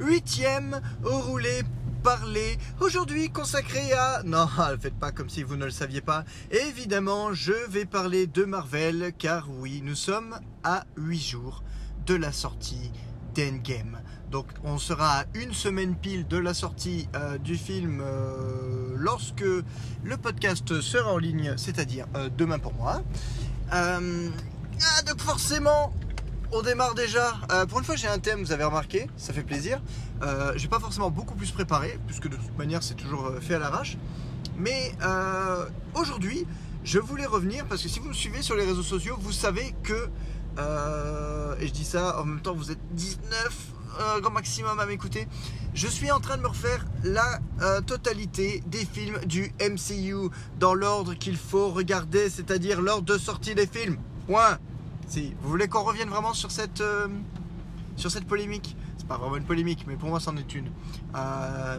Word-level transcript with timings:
huitième 0.00 0.80
roulé 1.02 1.62
parler 2.02 2.58
aujourd'hui 2.80 3.30
consacré 3.30 3.92
à... 3.92 4.22
Non, 4.24 4.48
faites 4.80 4.98
pas 4.98 5.12
comme 5.12 5.28
si 5.28 5.42
vous 5.42 5.56
ne 5.56 5.66
le 5.66 5.70
saviez 5.70 6.00
pas. 6.00 6.24
Évidemment, 6.50 7.34
je 7.34 7.52
vais 7.68 7.84
parler 7.84 8.26
de 8.26 8.44
Marvel 8.44 9.12
car 9.18 9.48
oui, 9.50 9.82
nous 9.84 9.94
sommes 9.94 10.38
à 10.64 10.84
8 10.96 11.20
jours 11.20 11.62
de 12.06 12.14
la 12.14 12.32
sortie 12.32 12.90
d'Endgame. 13.34 14.00
Donc 14.30 14.46
on 14.64 14.78
sera 14.78 15.20
à 15.20 15.24
une 15.34 15.52
semaine 15.52 15.94
pile 15.94 16.26
de 16.26 16.38
la 16.38 16.54
sortie 16.54 17.08
euh, 17.14 17.36
du 17.36 17.56
film 17.56 18.00
euh, 18.00 18.94
lorsque 18.96 19.40
le 19.42 20.16
podcast 20.16 20.80
sera 20.80 21.12
en 21.12 21.18
ligne, 21.18 21.54
c'est-à-dire 21.56 22.06
euh, 22.16 22.28
demain 22.36 22.58
pour 22.58 22.72
moi. 22.74 23.02
ah, 23.70 23.98
donc 25.06 25.20
forcément, 25.20 25.92
on 26.52 26.62
démarre 26.62 26.94
déjà. 26.94 27.34
Euh, 27.52 27.66
pour 27.66 27.78
une 27.78 27.84
fois, 27.84 27.96
j'ai 27.96 28.08
un 28.08 28.18
thème, 28.18 28.40
vous 28.40 28.52
avez 28.52 28.64
remarqué, 28.64 29.08
ça 29.16 29.32
fait 29.32 29.42
plaisir. 29.42 29.80
Euh, 30.22 30.52
j'ai 30.56 30.68
pas 30.68 30.80
forcément 30.80 31.10
beaucoup 31.10 31.34
plus 31.34 31.50
préparé, 31.50 31.98
puisque 32.06 32.28
de 32.28 32.36
toute 32.36 32.58
manière, 32.58 32.82
c'est 32.82 32.94
toujours 32.94 33.26
euh, 33.26 33.40
fait 33.40 33.54
à 33.54 33.58
l'arrache. 33.58 33.96
Mais 34.56 34.92
euh, 35.02 35.66
aujourd'hui, 35.94 36.46
je 36.84 36.98
voulais 36.98 37.26
revenir, 37.26 37.64
parce 37.66 37.82
que 37.82 37.88
si 37.88 38.00
vous 38.00 38.08
me 38.08 38.14
suivez 38.14 38.42
sur 38.42 38.56
les 38.56 38.64
réseaux 38.64 38.82
sociaux, 38.82 39.16
vous 39.20 39.32
savez 39.32 39.74
que, 39.82 40.08
et 41.60 41.66
je 41.66 41.72
dis 41.72 41.84
ça 41.84 42.20
en 42.20 42.24
même 42.24 42.40
temps, 42.40 42.54
vous 42.54 42.70
êtes 42.70 42.80
19 42.92 43.72
grand 44.20 44.30
maximum 44.30 44.78
à 44.78 44.84
m'écouter. 44.84 45.26
Je 45.72 45.86
suis 45.86 46.10
en 46.10 46.20
train 46.20 46.36
de 46.36 46.42
me 46.42 46.48
refaire 46.48 46.84
la 47.02 47.40
totalité 47.86 48.62
des 48.66 48.84
films 48.84 49.18
du 49.24 49.52
MCU 49.60 50.28
dans 50.58 50.74
l'ordre 50.74 51.14
qu'il 51.14 51.38
faut 51.38 51.70
regarder, 51.70 52.28
c'est-à-dire 52.28 52.82
l'ordre 52.82 53.04
de 53.04 53.16
sortie 53.16 53.54
des 53.54 53.66
films. 53.66 53.96
Point. 54.26 54.58
Vous 55.18 55.50
voulez 55.50 55.66
qu'on 55.66 55.82
revienne 55.82 56.08
vraiment 56.08 56.34
sur 56.34 56.50
cette, 56.50 56.80
euh, 56.80 57.08
sur 57.96 58.10
cette 58.10 58.26
polémique, 58.26 58.76
c'est 58.96 59.08
pas 59.08 59.18
vraiment 59.18 59.36
une 59.36 59.44
polémique, 59.44 59.84
mais 59.88 59.96
pour 59.96 60.08
moi 60.08 60.20
c'en 60.20 60.36
est 60.36 60.54
une. 60.54 60.70
Euh, 61.16 61.78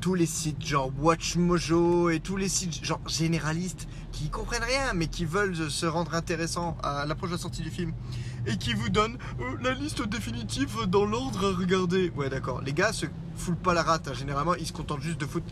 tous 0.00 0.14
les 0.14 0.26
sites 0.26 0.64
genre 0.64 0.92
WatchMojo 1.00 2.10
et 2.10 2.20
tous 2.20 2.36
les 2.36 2.48
sites 2.48 2.84
genre 2.84 3.00
généralistes 3.08 3.88
qui 4.12 4.30
comprennent 4.30 4.62
rien 4.62 4.92
mais 4.94 5.08
qui 5.08 5.24
veulent 5.24 5.56
se 5.56 5.86
rendre 5.86 6.14
intéressants 6.14 6.76
à 6.84 7.04
l'approche 7.04 7.30
de 7.30 7.34
la 7.34 7.40
sortie 7.40 7.62
du 7.62 7.70
film 7.70 7.92
et 8.46 8.56
qui 8.58 8.74
vous 8.74 8.90
donnent 8.90 9.18
euh, 9.40 9.56
la 9.60 9.74
liste 9.74 10.06
définitive 10.06 10.86
dans 10.86 11.04
l'ordre 11.04 11.52
à 11.52 11.58
regarder. 11.58 12.10
Ouais 12.10 12.28
d'accord, 12.28 12.60
les 12.62 12.72
gars 12.72 12.92
se 12.92 13.06
foutent 13.34 13.58
pas 13.58 13.74
la 13.74 13.82
rate, 13.82 14.06
hein. 14.06 14.14
généralement 14.14 14.54
ils 14.54 14.66
se 14.66 14.72
contentent 14.72 15.02
juste 15.02 15.20
de 15.20 15.26
foutre 15.26 15.46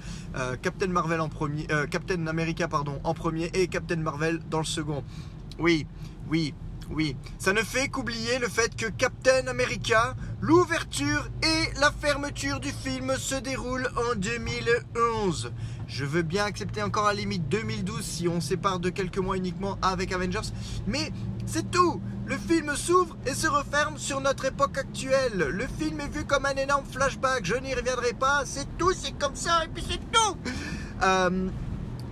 Captain 0.63 0.87
Marvel 0.87 1.21
en 1.21 1.29
premier, 1.29 1.67
Captain 1.91 2.25
America 2.29 2.69
pardon 2.69 3.01
en 3.03 3.15
premier 3.15 3.47
et 3.53 3.67
Captain 3.67 3.97
Marvel 3.97 4.41
dans 4.49 4.59
le 4.59 4.65
second. 4.65 5.03
Oui, 5.59 5.87
oui, 6.29 6.55
oui, 6.91 7.17
ça 7.39 7.53
ne 7.53 7.63
fait 7.63 7.89
qu'oublier 7.89 8.39
le 8.39 8.49
fait 8.49 8.75
que 8.77 8.87
Captain 8.87 9.47
America, 9.49 10.15
l'ouverture 10.41 11.29
et 11.43 11.81
la 11.81 11.91
fermeture 11.91 12.61
du 12.61 12.71
film 12.71 13.17
se 13.17 13.35
déroulent 13.35 13.91
en 13.97 14.15
2011. 14.15 15.53
Je 15.89 16.05
veux 16.05 16.23
bien 16.23 16.45
accepter 16.45 16.83
encore 16.83 17.07
à 17.07 17.13
la 17.13 17.21
limite 17.21 17.49
2012 17.49 18.05
si 18.05 18.29
on 18.29 18.41
sépare 18.41 18.79
de 18.79 18.91
quelques 18.91 19.19
mois 19.19 19.37
uniquement 19.37 19.79
avec 19.83 20.13
Avengers, 20.13 20.49
mais 20.87 21.13
c'est 21.45 21.71
tout. 21.71 22.01
Le 22.27 22.37
film 22.37 22.75
s'ouvre 22.75 23.17
et 23.25 23.35
se 23.35 23.47
referme 23.47 23.99
sur 23.99 24.21
notre 24.21 24.47
époque 24.47 24.79
actuelle. 24.79 25.39
Le 25.39 25.67
film 25.79 26.01
est 26.01 26.09
vu 26.09 26.25
comme 26.25 26.45
un 26.45 26.57
énorme 26.57 26.85
flashback. 26.91 27.45
Je 27.45 27.55
n'y 27.55 27.73
reviendrai 27.73 28.15
pas. 28.15 28.43
C'est 28.45 28.67
tout, 28.77 28.93
c'est 28.93 29.17
comme 29.17 29.37
ça 29.37 29.65
et 29.65 29.69
puis 29.69 29.85
c'est 29.89 30.01
tout. 30.11 30.37
Euh, 31.03 31.49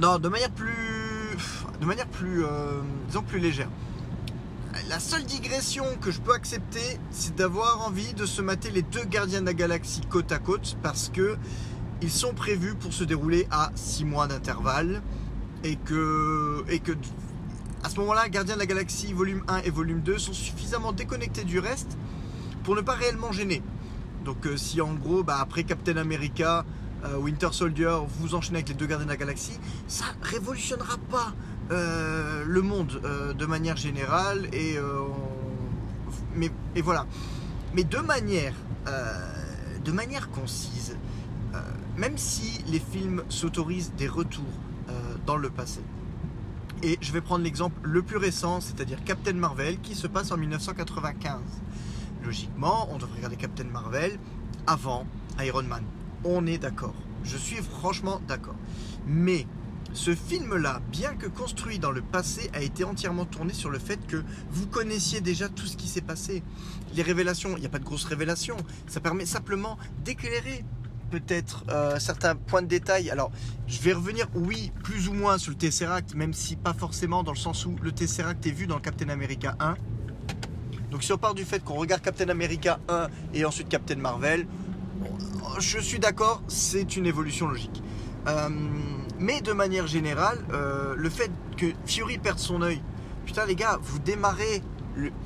non, 0.01 0.19
de 0.19 0.29
manière 0.29 0.53
plus, 0.53 1.37
de 1.81 1.87
manière 1.87 2.07
plus, 2.07 2.45
euh, 2.45 2.81
disons 3.09 3.23
plus 3.23 3.41
légère 3.41 3.69
la 4.89 4.99
seule 4.99 5.25
digression 5.25 5.85
que 6.01 6.11
je 6.11 6.21
peux 6.21 6.35
accepter, 6.35 6.99
c'est 7.11 7.35
d'avoir 7.35 7.87
envie 7.87 8.13
de 8.15 8.27
se 8.27 8.43
mater 8.43 8.71
les 8.71 8.83
deux 8.83 9.05
Gardiens 9.05 9.41
de 9.41 9.47
la 9.47 9.55
Galaxie 9.55 10.03
côte 10.09 10.33
à 10.33 10.39
côte 10.39 10.77
parce 10.83 11.09
que 11.09 11.37
ils 12.03 12.11
sont 12.11 12.35
prévus 12.35 12.75
pour 12.75 12.93
se 12.93 13.05
dérouler 13.05 13.47
à 13.51 13.71
6 13.75 14.05
mois 14.05 14.27
d'intervalle 14.27 15.03
et 15.63 15.77
que, 15.77 16.65
à 17.83 17.89
ce 17.89 17.99
moment-là, 18.01 18.29
Gardiens 18.29 18.55
de 18.55 18.61
la 18.61 18.67
Galaxie 18.67 19.13
volume 19.13 19.43
1 19.49 19.59
et 19.59 19.71
volume 19.71 20.01
2 20.01 20.19
sont 20.19 20.33
suffisamment 20.33 20.93
déconnectés 20.93 21.45
du 21.45 21.59
reste 21.59 21.97
pour 22.63 22.75
ne 22.75 22.81
pas 22.81 22.95
réellement 22.95 23.33
gêner. 23.33 23.63
Donc 24.25 24.47
euh, 24.47 24.57
si 24.57 24.81
en 24.81 24.95
gros, 24.95 25.23
bah, 25.23 25.39
après 25.41 25.65
Captain 25.65 25.97
America, 25.97 26.65
euh, 27.05 27.17
Winter 27.17 27.49
Soldier, 27.53 27.99
vous 28.19 28.35
enchaînez 28.35 28.59
avec 28.59 28.69
les 28.71 28.75
deux 28.75 28.87
Gardiens 28.87 29.07
de 29.07 29.11
la 29.11 29.17
Galaxie, 29.17 29.59
ça 29.87 30.07
révolutionnera 30.23 30.97
pas 31.11 31.33
euh, 31.71 32.45
le 32.47 32.61
monde 32.61 33.01
euh, 33.05 33.33
de 33.33 33.47
manière 33.47 33.77
générale 33.77 34.49
et, 34.53 34.77
euh, 34.77 35.05
mais, 36.35 36.51
et 36.75 36.83
voilà. 36.83 37.07
Mais 37.75 37.85
de 37.85 37.99
manière, 37.99 38.55
de 39.85 39.91
manière 39.91 40.31
concise, 40.31 40.97
même 41.97 42.17
si 42.17 42.63
les 42.69 42.79
films 42.79 43.25
s'autorisent 43.29 43.93
des 43.97 44.07
retours 44.07 44.45
dans 45.27 45.37
le 45.37 45.51
passé. 45.51 45.81
Et 46.83 46.99
je 47.01 47.11
vais 47.13 47.21
prendre 47.21 47.43
l'exemple 47.43 47.77
le 47.83 48.03
plus 48.03 48.19
récent, 48.19 48.61
c'est-à-dire 48.61 49.03
Captain 49.03 49.33
Marvel, 49.33 49.81
qui 49.81 49.97
se 49.97 50.07
passe 50.07 50.31
en 50.31 50.37
1995. 50.37 51.41
Logiquement, 52.25 52.89
on 52.93 52.99
devrait 52.99 53.17
regarder 53.17 53.37
Captain 53.37 53.65
Marvel 53.65 54.19
avant 54.69 55.05
Iron 55.41 55.65
Man. 55.65 55.83
On 56.25 56.47
est 56.47 56.59
d'accord. 56.59 56.95
Je 57.25 57.37
suis 57.37 57.57
franchement 57.57 58.21
d'accord. 58.29 58.57
Mais 59.07 59.47
ce 59.95 60.15
film-là, 60.15 60.83
bien 60.91 61.15
que 61.15 61.27
construit 61.27 61.79
dans 61.79 61.93
le 61.93 62.03
passé, 62.03 62.51
a 62.53 62.61
été 62.61 62.85
entièrement 62.85 63.25
tourné 63.25 63.55
sur 63.55 63.71
le 63.71 63.79
fait 63.79 64.05
que 64.07 64.23
vous 64.51 64.67
connaissiez 64.67 65.21
déjà 65.21 65.49
tout 65.49 65.67
ce 65.67 65.77
qui 65.77 65.89
s'est 65.89 66.01
passé. 66.01 66.43
Les 66.95 67.03
révélations, 67.03 67.57
il 67.57 67.61
n'y 67.61 67.67
a 67.67 67.71
pas 67.71 67.79
de 67.79 67.85
grosses 67.85 68.05
révélations. 68.05 68.57
Ça 68.89 69.01
permet 69.01 69.25
simplement 69.25 69.79
d'éclairer 70.05 70.65
peut-être 71.11 71.65
euh, 71.69 72.01
certains 72.01 72.35
points 72.35 72.63
de 72.63 72.67
détail. 72.67 73.09
Alors, 73.09 73.31
je 73.69 73.81
vais 73.81 73.93
revenir, 73.93 74.27
oui, 74.35 74.73
plus 74.83 75.09
ou 75.09 75.13
moins 75.13 75.39
sur 75.39 75.53
le 75.53 75.57
Tesseract, 75.57 76.15
même 76.15 76.35
si 76.35 76.57
pas 76.57 76.75
forcément 76.75 77.23
dans 77.23 77.33
le 77.33 77.39
sens 77.39 77.65
où 77.65 77.77
le 77.81 77.93
Tesseract 77.93 78.45
est 78.47 78.51
vu 78.51 78.67
dans 78.67 78.81
Captain 78.81 79.09
America 79.09 79.55
1. 79.61 79.77
Donc 80.91 81.05
si 81.05 81.13
on 81.13 81.19
part 81.19 81.35
du 81.35 81.45
fait 81.45 81.63
qu'on 81.63 81.75
regarde 81.75 82.03
Captain 82.03 82.29
America 82.29 82.79
1 82.89 83.09
et 83.35 83.45
ensuite 83.45 83.69
Captain 83.69 83.97
Marvel, 83.97 84.47
je 85.61 85.79
suis 85.79 85.99
d'accord, 85.99 86.43
c'est 86.49 86.97
une 86.97 87.07
évolution 87.07 87.47
logique. 87.47 87.83
Euh, 88.27 88.49
mais 89.19 89.41
de 89.41 89.53
manière 89.53 89.87
générale, 89.87 90.39
euh, 90.53 90.95
le 90.97 91.11
fait 91.11 91.31
que 91.57 91.67
Fury 91.87 92.19
perde 92.19 92.39
son 92.39 92.63
œil, 92.63 92.81
putain 93.27 93.45
les 93.47 93.55
gars, 93.55 93.79
vous 93.83 93.99
démarrez, 93.99 94.63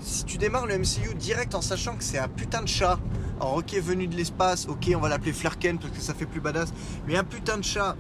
si 0.01 0.25
tu 0.25 0.39
démarres 0.39 0.67
le 0.67 0.79
MCU 0.79 1.15
direct 1.15 1.55
en 1.55 1.63
sachant 1.63 1.97
que 1.97 2.05
c'est 2.05 2.19
un 2.19 2.29
putain 2.29 2.63
de 2.63 2.69
chat, 2.69 2.99
alors 3.41 3.57
ok 3.57 3.75
venu 3.75 4.09
de 4.09 4.17
l'espace, 4.17 4.67
ok 4.69 4.91
on 4.95 5.01
va 5.01 5.09
l'appeler 5.09 5.33
Flarken 5.33 5.79
parce 5.79 5.93
que 5.93 6.01
ça 6.01 6.15
fait 6.15 6.27
plus 6.27 6.41
badass, 6.41 6.73
mais 7.07 7.17
un 7.17 7.25
putain 7.25 7.59
de 7.59 7.65
chat 7.65 7.97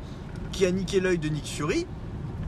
qui 0.53 0.67
a 0.67 0.73
niqué 0.73 1.01
l'œil 1.01 1.19
de 1.19 1.29
Nick 1.29 1.47
Fury, 1.47 1.87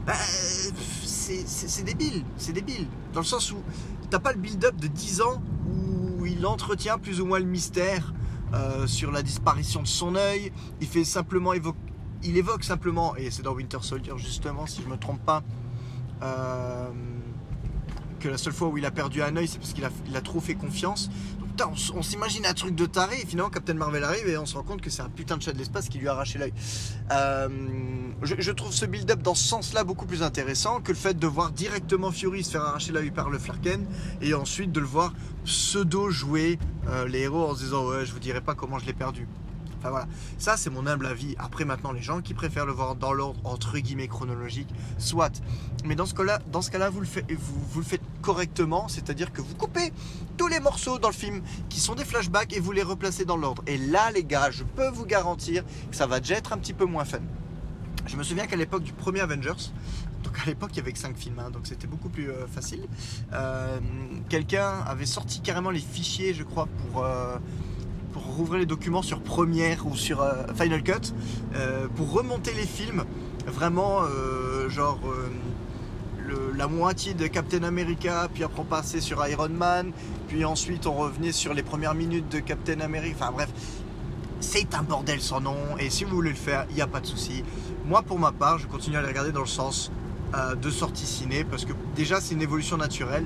bah, 0.05 0.13
c'est 0.13 1.83
débile, 1.83 2.23
c'est 2.37 2.51
débile. 2.51 2.87
Dans 3.13 3.21
le 3.21 3.25
sens 3.25 3.51
où 3.51 3.57
t'as 4.09 4.19
pas 4.19 4.33
le 4.33 4.39
build-up 4.39 4.75
de 4.75 4.87
10 4.87 5.21
ans 5.21 5.41
où 5.69 6.25
il 6.25 6.45
entretient 6.45 6.97
plus 6.97 7.21
ou 7.21 7.25
moins 7.25 7.39
le 7.39 7.45
mystère 7.45 8.13
euh, 8.53 8.85
sur 8.87 9.11
la 9.11 9.21
disparition 9.21 9.81
de 9.81 9.87
son 9.87 10.15
œil, 10.15 10.51
il 10.81 10.87
fait 10.87 11.05
simplement 11.05 11.53
évoquer 11.53 11.90
il 12.23 12.37
évoque 12.37 12.63
simplement, 12.63 13.15
et 13.15 13.31
c'est 13.31 13.41
dans 13.41 13.53
Winter 13.53 13.79
Soldier 13.81 14.13
justement, 14.17 14.65
si 14.65 14.81
je 14.81 14.87
ne 14.87 14.91
me 14.93 14.97
trompe 14.97 15.23
pas, 15.23 15.43
euh, 16.21 16.89
que 18.19 18.29
la 18.29 18.37
seule 18.37 18.53
fois 18.53 18.67
où 18.67 18.77
il 18.77 18.85
a 18.85 18.91
perdu 18.91 19.21
un 19.21 19.35
œil, 19.35 19.47
c'est 19.47 19.57
parce 19.57 19.73
qu'il 19.73 19.85
a, 19.85 20.21
trop 20.21 20.39
fait 20.39 20.53
confiance. 20.53 21.09
On, 21.93 22.01
s'imagine 22.01 22.45
un 22.47 22.53
truc 22.53 22.73
de 22.73 22.87
taré, 22.87 23.17
et 23.21 23.25
finalement 23.25 23.51
Captain 23.51 23.75
Marvel 23.75 24.03
arrive 24.03 24.27
et 24.27 24.35
on 24.35 24.47
se 24.47 24.55
rend 24.55 24.63
compte 24.63 24.81
que 24.81 24.89
c'est 24.89 25.03
un 25.03 25.09
putain 25.09 25.37
de 25.37 25.43
chat 25.43 25.53
de 25.53 25.59
l'espace 25.59 25.89
qui 25.89 25.99
lui 25.99 26.07
a 26.07 26.13
arraché 26.13 26.39
l'œil. 26.39 26.53
Euh, 27.11 27.49
je, 28.23 28.51
trouve 28.51 28.71
ce 28.71 28.85
build-up 28.85 29.21
dans 29.21 29.35
ce 29.35 29.47
sens-là 29.47 29.83
beaucoup 29.83 30.07
plus 30.07 30.23
intéressant 30.23 30.81
que 30.81 30.91
le 30.91 30.97
fait 30.97 31.19
de 31.19 31.27
voir 31.27 31.51
directement 31.51 32.11
Fury 32.11 32.43
se 32.43 32.51
faire 32.51 32.63
arracher 32.63 32.91
l'œil 32.91 33.11
par 33.11 33.29
le 33.29 33.37
Flarken 33.37 33.85
et 34.21 34.33
ensuite 34.33 34.71
de 34.71 34.79
le 34.79 34.87
voir 34.87 35.13
pseudo 35.45 36.09
jouer 36.09 36.57
euh, 36.87 37.07
les 37.07 37.19
héros 37.19 37.47
en 37.47 37.55
se 37.55 37.63
disant 37.63 37.85
ouais 37.87 38.07
je 38.07 38.13
vous 38.13 38.19
dirai 38.19 38.41
pas 38.41 38.55
comment 38.55 38.79
je 38.79 38.87
l'ai 38.87 38.93
perdu. 38.93 39.27
Enfin 39.81 39.89
voilà, 39.89 40.07
ça 40.37 40.57
c'est 40.57 40.69
mon 40.69 40.85
humble 40.85 41.07
avis. 41.07 41.35
Après 41.39 41.65
maintenant, 41.65 41.91
les 41.91 42.03
gens 42.03 42.21
qui 42.21 42.35
préfèrent 42.35 42.67
le 42.67 42.71
voir 42.71 42.93
dans 42.95 43.13
l'ordre 43.13 43.39
entre 43.43 43.79
guillemets 43.79 44.07
chronologique, 44.07 44.69
soit. 44.99 45.41
Mais 45.85 45.95
dans 45.95 46.05
ce 46.05 46.13
cas-là, 46.13 46.39
vous, 46.91 46.99
le 47.01 47.83
faites 47.83 48.01
correctement, 48.21 48.87
c'est-à-dire 48.87 49.33
que 49.33 49.41
vous 49.41 49.55
coupez 49.55 49.91
tous 50.37 50.47
les 50.47 50.59
morceaux 50.59 50.99
dans 50.99 51.09
le 51.09 51.15
film 51.15 51.41
qui 51.69 51.79
sont 51.79 51.95
des 51.95 52.05
flashbacks 52.05 52.55
et 52.55 52.59
vous 52.59 52.71
les 52.71 52.83
replacez 52.83 53.25
dans 53.25 53.37
l'ordre. 53.37 53.63
Et 53.65 53.79
là, 53.79 54.11
les 54.11 54.23
gars, 54.23 54.51
je 54.51 54.63
peux 54.63 54.89
vous 54.89 55.05
garantir 55.05 55.63
que 55.89 55.95
ça 55.95 56.05
va 56.05 56.19
déjà 56.19 56.35
être 56.35 56.53
un 56.53 56.59
petit 56.59 56.73
peu 56.73 56.85
moins 56.85 57.05
fun. 57.05 57.21
Je 58.05 58.17
me 58.17 58.23
souviens 58.23 58.45
qu'à 58.45 58.55
l'époque 58.55 58.83
du 58.83 58.93
premier 58.93 59.21
Avengers, 59.21 59.71
donc 60.23 60.39
à 60.41 60.45
l'époque 60.45 60.71
il 60.73 60.77
y 60.77 60.79
avait 60.79 60.91
que 60.91 60.99
5 60.99 61.15
films, 61.15 61.39
hein, 61.39 61.49
donc 61.51 61.67
c'était 61.67 61.87
beaucoup 61.87 62.09
plus 62.09 62.29
euh, 62.29 62.47
facile. 62.47 62.87
Euh, 63.33 63.79
quelqu'un 64.29 64.79
avait 64.85 65.05
sorti 65.05 65.41
carrément 65.41 65.69
les 65.69 65.79
fichiers, 65.79 66.33
je 66.33 66.43
crois, 66.43 66.67
pour 66.67 67.03
euh, 67.03 67.37
pour 68.11 68.23
rouvrir 68.23 68.59
les 68.59 68.65
documents 68.65 69.01
sur 69.01 69.21
Premiere 69.21 69.85
ou 69.85 69.95
sur 69.95 70.21
euh, 70.21 70.43
Final 70.55 70.83
Cut, 70.83 71.13
euh, 71.55 71.87
pour 71.95 72.11
remonter 72.11 72.53
les 72.53 72.65
films, 72.65 73.03
vraiment, 73.47 74.01
euh, 74.03 74.69
genre, 74.69 74.99
la 76.55 76.67
moitié 76.67 77.13
de 77.13 77.27
Captain 77.27 77.63
America, 77.63 78.29
puis 78.33 78.43
après 78.43 78.61
on 78.61 78.65
passait 78.65 79.01
sur 79.01 79.25
Iron 79.27 79.49
Man, 79.49 79.91
puis 80.29 80.45
ensuite 80.45 80.87
on 80.87 80.93
revenait 80.93 81.33
sur 81.33 81.53
les 81.53 81.63
premières 81.63 81.93
minutes 81.93 82.31
de 82.31 82.39
Captain 82.39 82.79
America. 82.79 83.15
Enfin 83.19 83.31
bref, 83.33 83.49
c'est 84.39 84.73
un 84.73 84.83
bordel 84.83 85.19
sans 85.19 85.41
nom. 85.41 85.57
Et 85.77 85.89
si 85.89 86.05
vous 86.05 86.15
voulez 86.15 86.29
le 86.29 86.35
faire, 86.35 86.65
il 86.69 86.75
n'y 86.75 86.81
a 86.81 86.87
pas 86.87 87.01
de 87.01 87.05
souci. 87.05 87.43
Moi, 87.85 88.01
pour 88.03 88.17
ma 88.17 88.31
part, 88.31 88.59
je 88.59 88.67
continue 88.67 88.95
à 88.95 89.01
les 89.01 89.09
regarder 89.09 89.33
dans 89.33 89.41
le 89.41 89.45
sens 89.45 89.91
de 90.61 90.69
sortie 90.69 91.05
ciné, 91.05 91.43
parce 91.43 91.65
que 91.65 91.73
déjà 91.97 92.21
c'est 92.21 92.35
une 92.35 92.41
évolution 92.41 92.77
naturelle 92.77 93.25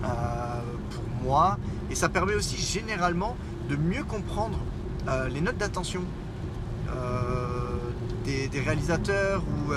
pour 0.00 1.04
moi, 1.22 1.58
et 1.90 1.94
ça 1.94 2.08
permet 2.08 2.34
aussi 2.34 2.56
généralement 2.56 3.36
de 3.68 3.76
mieux 3.76 4.04
comprendre 4.04 4.58
euh, 5.08 5.28
les 5.28 5.40
notes 5.40 5.58
d'attention 5.58 6.02
des, 8.24 8.60
réalisateurs 8.60 9.42
ou, 9.42 9.72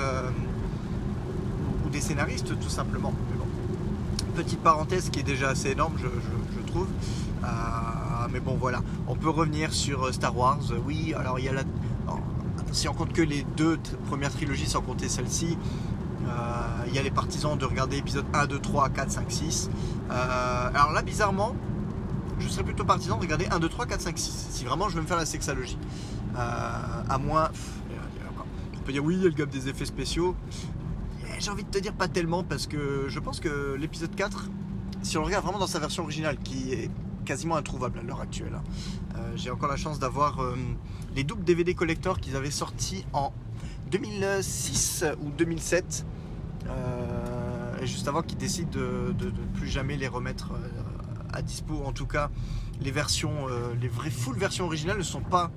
ou, 1.85 1.89
des 1.89 2.01
scénaristes 2.01 2.57
tout 2.59 2.69
simplement. 2.69 3.13
Petite 4.35 4.61
parenthèse 4.61 5.09
qui 5.09 5.19
est 5.19 5.23
déjà 5.23 5.49
assez 5.49 5.71
énorme, 5.71 5.93
je, 5.97 6.71
trouve. 6.71 6.87
mais 8.31 8.39
bon, 8.39 8.55
voilà. 8.59 8.81
On 9.07 9.15
peut 9.15 9.29
revenir 9.29 9.73
sur 9.73 10.11
Star 10.13 10.35
Wars. 10.35 10.61
Oui, 10.85 11.13
alors 11.15 11.39
il 11.39 11.45
y 11.45 11.49
a 11.49 11.53
la. 11.53 11.63
si 12.71 12.87
on 12.87 12.93
compte 12.93 13.13
que 13.13 13.21
les 13.21 13.43
deux 13.57 13.77
premières 14.07 14.31
trilogies, 14.31 14.67
sans 14.67 14.81
compter 14.81 15.09
celle-ci, 15.09 15.57
euh, 16.25 16.85
il 16.87 16.95
y 16.95 16.99
a 16.99 17.03
les 17.03 17.11
partisans 17.11 17.57
de 17.57 17.65
regarder 17.65 17.97
épisode 17.97 18.25
1, 18.33 18.47
2, 18.47 18.59
3, 18.59 18.89
4, 18.89 19.11
5, 19.11 19.31
6. 19.31 19.69
alors 20.09 20.91
là, 20.91 21.01
bizarrement, 21.01 21.53
je 22.39 22.47
serais 22.47 22.63
plutôt 22.63 22.85
partisan 22.85 23.17
de 23.17 23.21
regarder 23.21 23.47
1, 23.47 23.59
2, 23.59 23.69
3, 23.69 23.85
4, 23.85 24.01
5, 24.01 24.17
6. 24.17 24.47
Si 24.51 24.65
vraiment 24.65 24.89
je 24.89 24.95
veux 24.95 25.01
me 25.01 25.07
faire 25.07 25.17
la 25.17 25.25
sexalogie. 25.25 25.77
Euh, 26.35 27.03
à 27.09 27.17
moins. 27.17 27.49
on 28.75 28.79
peut 28.81 28.91
dire 28.91 29.03
oui, 29.03 29.15
il 29.15 29.21
y 29.21 29.25
a 29.25 29.29
le 29.29 29.35
gap 29.35 29.49
des 29.49 29.67
effets 29.67 29.85
spéciaux. 29.85 30.35
J'ai 31.39 31.51
envie 31.51 31.63
de 31.63 31.69
te 31.69 31.77
dire 31.79 31.93
pas 31.93 32.07
tellement 32.07 32.43
parce 32.43 32.67
que 32.67 33.05
je 33.07 33.19
pense 33.19 33.39
que 33.39 33.75
l'épisode 33.79 34.13
4, 34.15 34.49
si 35.03 35.17
on 35.17 35.21
le 35.21 35.27
regarde 35.27 35.45
vraiment 35.45 35.59
dans 35.59 35.67
sa 35.67 35.79
version 35.79 36.03
originale, 36.03 36.37
qui 36.43 36.73
est 36.73 36.91
quasiment 37.25 37.55
introuvable 37.55 37.99
à 37.99 38.01
l'heure 38.01 38.21
actuelle, 38.21 38.55
hein, 38.55 38.63
euh, 39.15 39.31
j'ai 39.35 39.49
encore 39.49 39.69
la 39.69 39.77
chance 39.77 39.99
d'avoir 39.99 40.41
les 41.15 41.23
doubles 41.23 41.43
DVD 41.43 41.73
collector 41.73 42.19
qu'ils 42.19 42.35
avaient 42.35 42.51
sortis 42.51 43.05
en 43.13 43.31
2006 43.91 45.05
ou 45.21 45.31
2007, 45.31 46.05
euh, 46.67 47.85
juste 47.85 48.07
avant 48.07 48.21
qu'ils 48.21 48.37
décident 48.37 48.69
de, 48.71 49.13
ne 49.19 49.57
plus 49.57 49.67
jamais 49.67 49.97
les 49.97 50.07
remettre 50.07 50.51
euh, 50.53 50.78
à 51.33 51.41
dispo. 51.41 51.83
En 51.85 51.91
tout 51.91 52.05
cas, 52.05 52.29
les 52.81 52.91
versions, 52.91 53.47
euh, 53.49 53.73
les 53.79 53.87
vraies 53.87 54.09
full 54.09 54.37
versions 54.37 54.65
originales 54.65 54.97
ne 54.97 55.03
sont 55.03 55.21
pas 55.21 55.51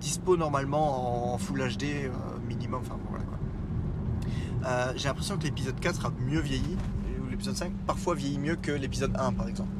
dispo 0.00 0.36
normalement 0.36 1.34
en 1.34 1.38
full 1.38 1.58
HD 1.58 2.08
minimum. 2.46 2.80
Enfin 2.84 2.96
voilà 3.10 3.24
quoi. 3.24 4.92
J'ai 4.94 5.08
l'impression 5.08 5.36
que 5.36 5.42
l'épisode 5.42 5.80
4 5.80 6.06
a 6.06 6.12
mieux 6.20 6.38
vieilli, 6.38 6.76
ou 7.20 7.28
l'épisode 7.28 7.56
5 7.56 7.72
parfois 7.84 8.14
vieillit 8.14 8.38
mieux 8.38 8.54
que 8.54 8.70
l'épisode 8.70 9.16
1 9.18 9.32
par 9.32 9.48
exemple. 9.48 9.70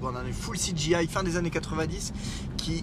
on 0.00 0.16
a 0.16 0.22
une 0.22 0.32
full 0.32 0.56
CGI 0.56 1.06
fin 1.06 1.22
des 1.22 1.36
années 1.36 1.50
90 1.50 2.14
qui 2.56 2.82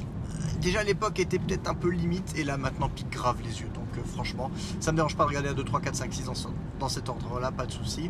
déjà 0.63 0.79
à 0.79 0.83
l'époque 0.83 1.19
était 1.19 1.39
peut-être 1.39 1.69
un 1.69 1.75
peu 1.75 1.89
limite 1.89 2.33
et 2.37 2.43
là 2.43 2.57
maintenant 2.57 2.89
pique 2.89 3.09
grave 3.09 3.37
les 3.43 3.61
yeux. 3.61 3.69
Donc 3.73 3.87
euh, 3.97 4.01
franchement, 4.05 4.49
ça 4.79 4.91
me 4.91 4.97
dérange 4.97 5.15
pas 5.15 5.23
de 5.23 5.29
regarder 5.29 5.49
à 5.49 5.53
2, 5.53 5.63
3, 5.63 5.81
4, 5.81 5.95
5, 5.95 6.13
6 6.13 6.25
dans, 6.25 6.33
dans 6.79 6.89
cet 6.89 7.09
ordre-là, 7.09 7.51
pas 7.51 7.65
de 7.65 7.71
souci. 7.71 8.09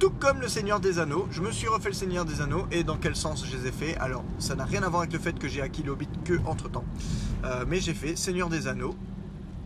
Tout 0.00 0.08
comme 0.18 0.40
le 0.40 0.48
Seigneur 0.48 0.80
des 0.80 0.98
Anneaux, 0.98 1.28
je 1.30 1.42
me 1.42 1.50
suis 1.50 1.68
refait 1.68 1.90
le 1.90 1.94
Seigneur 1.94 2.24
des 2.24 2.40
Anneaux 2.40 2.66
et 2.72 2.84
dans 2.84 2.96
quel 2.96 3.14
sens 3.14 3.44
je 3.46 3.54
les 3.54 3.66
ai 3.66 3.70
fait 3.70 3.98
Alors, 3.98 4.24
ça 4.38 4.54
n'a 4.54 4.64
rien 4.64 4.82
à 4.82 4.88
voir 4.88 5.02
avec 5.02 5.12
le 5.12 5.18
fait 5.18 5.38
que 5.38 5.46
j'ai 5.46 5.60
acquis 5.60 5.82
le 5.82 5.90
Hobbit 5.92 6.08
que 6.24 6.40
entre 6.46 6.70
temps. 6.70 6.86
Euh, 7.44 7.66
mais 7.68 7.80
j'ai 7.80 7.92
fait 7.92 8.16
Seigneur 8.16 8.48
des 8.48 8.66
Anneaux 8.66 8.96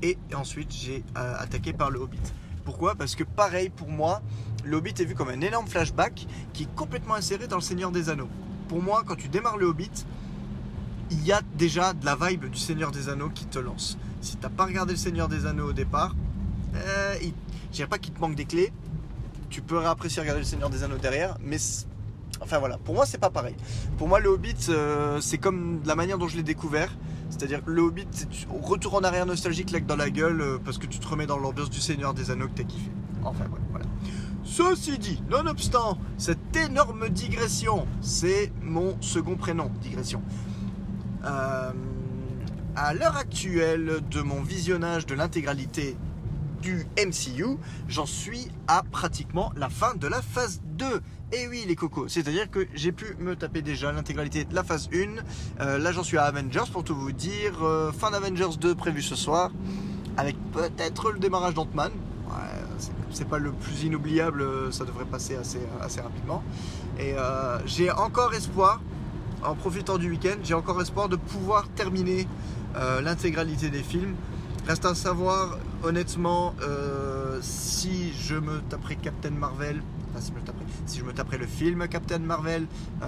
et 0.03 0.19
ensuite 0.35 0.73
j'ai 0.73 1.05
euh, 1.17 1.37
attaqué 1.39 1.73
par 1.73 1.93
le 1.93 2.01
Hobbit. 2.01 2.19
Pourquoi? 2.65 2.97
Parce 2.97 3.15
que 3.15 3.23
pareil 3.23 3.69
pour 3.69 3.89
moi, 3.89 4.23
le 4.65 4.77
Hobbit 4.77 4.95
est 4.99 5.05
vu 5.05 5.15
comme 5.15 5.29
un 5.29 5.41
énorme 5.41 5.69
flashback 5.69 6.27
qui 6.53 6.65
est 6.65 6.75
complètement 6.75 7.15
inséré 7.15 7.47
dans 7.47 7.59
le 7.59 7.63
Seigneur 7.63 7.93
des 7.93 8.11
Anneaux. 8.11 8.29
Pour 8.67 8.83
moi, 8.83 9.05
quand 9.07 9.15
tu 9.15 9.29
démarres 9.29 9.59
le 9.59 9.67
Hobbit, 9.67 10.05
il 11.13 11.25
y 11.25 11.31
a 11.31 11.43
déjà 11.57 11.93
de 11.93 12.05
la 12.05 12.17
vibe 12.17 12.47
du 12.47 12.59
Seigneur 12.59 12.91
des 12.91 13.09
Anneaux 13.09 13.31
qui 13.33 13.47
te 13.47 13.61
lance. 13.61 13.97
Si 14.21 14.37
t'as 14.37 14.49
pas 14.49 14.65
regardé 14.65 14.95
le 14.95 14.99
Seigneur 14.99 15.29
des 15.29 15.47
Anneaux 15.47 15.69
au 15.69 15.73
départ, 15.73 16.17
euh, 16.75 17.15
je 17.21 17.77
dirais 17.77 17.89
pas 17.89 17.99
qu'il 17.99 18.13
te 18.13 18.21
manque 18.21 18.35
des 18.35 18.47
clés. 18.47 18.73
Tu 19.55 19.63
peux 19.63 19.87
apprécier 19.87 20.21
regarder 20.21 20.41
le 20.41 20.47
Seigneur 20.47 20.69
des 20.69 20.83
Anneaux 20.83 20.97
derrière, 20.97 21.37
mais 21.41 21.59
enfin 22.41 22.59
voilà, 22.59 22.77
pour 22.77 22.93
moi 22.93 23.07
c'est 23.07 23.19
pas 23.19 23.31
pareil. 23.31 23.55
Pour 23.99 24.09
moi 24.09 24.19
le 24.19 24.29
Hobbit 24.29 24.67
euh, 24.69 25.21
c'est 25.21 25.39
comme 25.39 25.81
la 25.85 25.95
manière 25.95 26.19
dont 26.19 26.27
je 26.27 26.37
l'ai 26.37 26.43
découvert. 26.43 26.91
C'est-à-dire 27.31 27.61
le 27.65 27.81
Hobbit, 27.83 28.09
c'est 28.11 28.27
retour 28.51 28.95
en 28.97 29.05
arrière 29.05 29.27
nostalgique, 29.27 29.71
like 29.71 29.87
dans 29.87 29.95
la 29.95 30.11
gueule, 30.11 30.41
euh, 30.41 30.59
parce 30.65 30.79
que 30.79 30.87
tu 30.87 30.99
te 30.99 31.07
remets 31.07 31.27
dans 31.27 31.39
l'ambiance 31.39 31.71
du 31.71 31.81
Seigneur 31.81 32.15
des 32.15 32.33
Anneaux 32.33 32.49
que 32.49 32.55
t'as 32.55 32.65
kiffé. 32.65 32.91
Enfin 33.23 33.45
voilà. 33.71 33.87
Ceci 34.43 34.99
dit, 34.99 35.23
nonobstant 35.31 35.99
cette 36.19 36.57
énorme 36.57 37.09
digression, 37.09 37.87
c'est 38.01 38.51
mon 38.61 39.01
second 39.01 39.37
prénom, 39.37 39.71
digression. 39.81 40.21
Euh, 41.25 41.71
à 42.75 42.93
l'heure 42.93 43.17
actuelle 43.17 44.01
de 44.11 44.21
mon 44.21 44.43
visionnage 44.43 45.07
de 45.07 45.15
l'intégralité 45.15 45.97
du 46.65 46.87
MCU, 46.99 47.59
j'en 47.89 48.07
suis 48.07 48.49
à 48.69 48.83
pratiquement 48.91 49.53
la 49.55 49.69
fin 49.69 49.95
de 49.95 50.09
la 50.09 50.23
phase 50.23 50.63
2. 50.79 51.03
Et 51.33 51.47
oui 51.47 51.65
les 51.69 51.77
cocos, 51.77 52.09
c'est-à-dire 52.09 52.51
que 52.51 52.67
j'ai 52.75 52.91
pu 52.91 53.17
me 53.19 53.37
taper 53.37 53.61
déjà 53.61 53.93
l'intégralité 53.93 54.45
de 54.45 54.55
la 54.55 54.65
phase 54.65 54.89
1. 54.93 54.97
Euh, 55.61 55.79
là 55.79 55.93
j'en 55.93 56.03
suis 56.03 56.17
à 56.17 56.25
Avengers 56.25 56.71
pour 56.73 56.83
tout 56.83 56.95
vous 56.95 57.13
dire. 57.13 57.63
Euh, 57.63 57.93
fin 57.93 58.11
d'Avengers 58.11 58.57
2 58.59 58.75
prévu 58.75 59.03
ce 59.03 59.15
soir. 59.15 59.51
Avec 60.17 60.37
peut-être 60.53 61.13
le 61.13 61.19
démarrage 61.19 61.55
d'Ant-Man. 61.55 61.93
c'est 63.11 63.29
pas 63.29 63.39
le 63.39 63.53
plus 63.53 63.83
inoubliable, 63.83 64.73
ça 64.73 64.85
devrait 64.85 65.05
passer 65.05 65.37
assez, 65.37 66.01
rapidement. 66.01 66.43
Et 66.99 67.15
j'ai 67.67 67.91
encore 67.91 68.33
espoir 68.35 68.81
en 69.45 69.55
profitant 69.55 69.99
du 69.99 70.11
week-end, 70.11 70.37
j'ai 70.43 70.55
encore 70.55 70.81
espoir 70.81 71.09
de 71.09 71.17
pouvoir 71.17 71.69
terminer 71.69 72.27
euh, 72.77 73.01
l'intégralité 73.01 73.71
des 73.71 73.83
films. 73.83 74.15
Reste 74.67 74.87
à 74.87 74.95
savoir, 74.95 75.59
honnêtement, 75.83 76.55
euh, 76.63 77.39
si 77.43 78.15
je 78.15 78.35
me 78.35 78.61
taperai 78.61 78.97
Captain 78.97 79.31
Marvel, 79.31 79.83
enfin 80.09 80.23
si, 80.23 80.31
je 80.31 80.35
me 80.35 80.41
taperai, 80.41 80.65
si 80.87 80.99
je 81.01 81.05
me 81.05 81.39
le 81.39 81.47
film 81.47 81.87
Captain 81.87 82.21
Marvel 82.21 82.67
euh, 83.03 83.07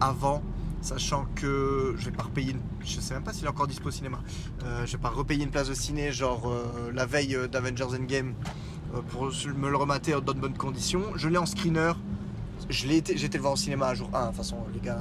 avant, 0.00 0.42
sachant 0.82 1.26
que 1.36 1.94
je 1.96 2.06
vais 2.06 2.16
pas 2.16 2.24
repayer, 2.24 2.50
une, 2.50 2.60
je 2.84 2.98
sais 2.98 3.14
même 3.14 3.22
pas 3.22 3.32
s'il 3.32 3.44
est 3.44 3.48
encore 3.48 3.68
dispo 3.68 3.88
au 3.88 3.92
cinéma, 3.92 4.18
je 4.84 4.90
vais 4.90 4.98
pas 4.98 5.10
repayer 5.10 5.44
une 5.44 5.50
place 5.50 5.68
de 5.68 5.74
ciné, 5.74 6.10
genre 6.10 6.52
la 6.92 7.06
veille 7.06 7.38
d'Avengers 7.50 7.96
Endgame, 7.96 8.34
pour 9.10 9.26
me 9.26 9.70
le 9.70 9.76
remater 9.76 10.12
dans 10.12 10.32
de 10.32 10.40
bonnes 10.40 10.58
conditions. 10.58 11.02
Je 11.14 11.28
l'ai 11.28 11.38
en 11.38 11.46
screener, 11.46 11.92
j'étais 12.70 13.14
le 13.38 13.40
voir 13.40 13.52
au 13.52 13.56
cinéma 13.56 13.86
à 13.86 13.94
jour 13.94 14.10
1, 14.12 14.20
de 14.20 14.26
toute 14.26 14.36
façon 14.36 14.56
les 14.74 14.80
gars, 14.80 15.00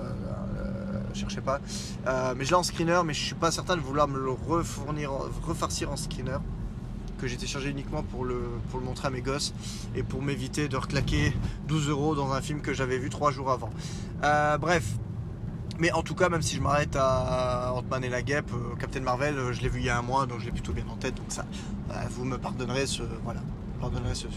cherchez 1.14 1.42
pas. 1.42 1.60
Euh, 2.08 2.34
mais 2.38 2.46
je 2.46 2.50
l'ai 2.50 2.56
en 2.56 2.64
screener, 2.64 3.02
mais 3.06 3.14
je 3.14 3.24
suis 3.24 3.36
pas 3.36 3.52
certain 3.52 3.76
de 3.76 3.82
vouloir 3.82 4.08
me 4.08 4.20
le 4.20 4.32
refournir, 4.32 5.12
refarcir 5.46 5.92
en 5.92 5.98
screener 5.98 6.38
que 7.18 7.28
j'ai 7.28 7.36
téléchargé 7.36 7.70
uniquement 7.70 8.04
pour 8.04 8.26
le, 8.26 8.42
pour 8.70 8.80
le 8.80 8.86
montrer 8.86 9.08
à 9.08 9.12
mes 9.12 9.22
gosses 9.22 9.54
et 9.96 10.04
pour 10.04 10.22
m'éviter 10.22 10.68
de 10.68 10.78
reclaquer 10.78 11.34
12 11.68 11.90
euros 11.90 12.16
dans 12.16 12.32
un 12.32 12.42
film 12.42 12.62
que 12.62 12.74
j'avais 12.74 13.00
vu 13.00 13.10
3 13.10 13.32
jours 13.32 13.52
avant. 13.52 13.72
Euh, 14.24 14.58
bref, 14.60 14.84
mais 15.80 15.92
en 15.92 16.04
tout 16.04 16.16
cas, 16.16 16.30
même 16.30 16.42
si 16.42 16.56
je 16.56 16.62
m'arrête 16.62 16.96
à 16.96 17.74
Ant-Man 17.74 18.04
et 18.04 18.10
la 18.10 18.22
Guêpe, 18.22 18.52
euh, 18.54 18.76
Captain 18.76 19.02
Marvel, 19.02 19.52
je 19.52 19.62
l'ai 19.62 19.70
vu 19.70 19.80
il 19.80 19.86
y 19.86 19.90
a 19.90 19.98
un 19.98 20.04
mois, 20.04 20.26
donc 20.26 20.40
je 20.40 20.46
l'ai 20.46 20.52
plutôt 20.52 20.74
bien 20.74 20.86
en 20.92 20.96
tête. 20.96 21.16
Donc 21.16 21.28
ça, 21.30 21.46
vous 22.12 22.24
me 22.24 22.38
pardonnerez 22.38 22.86
ce, 22.86 23.04
voilà, 23.24 23.42
pardonnerez 23.80 24.16
ce. 24.16 24.28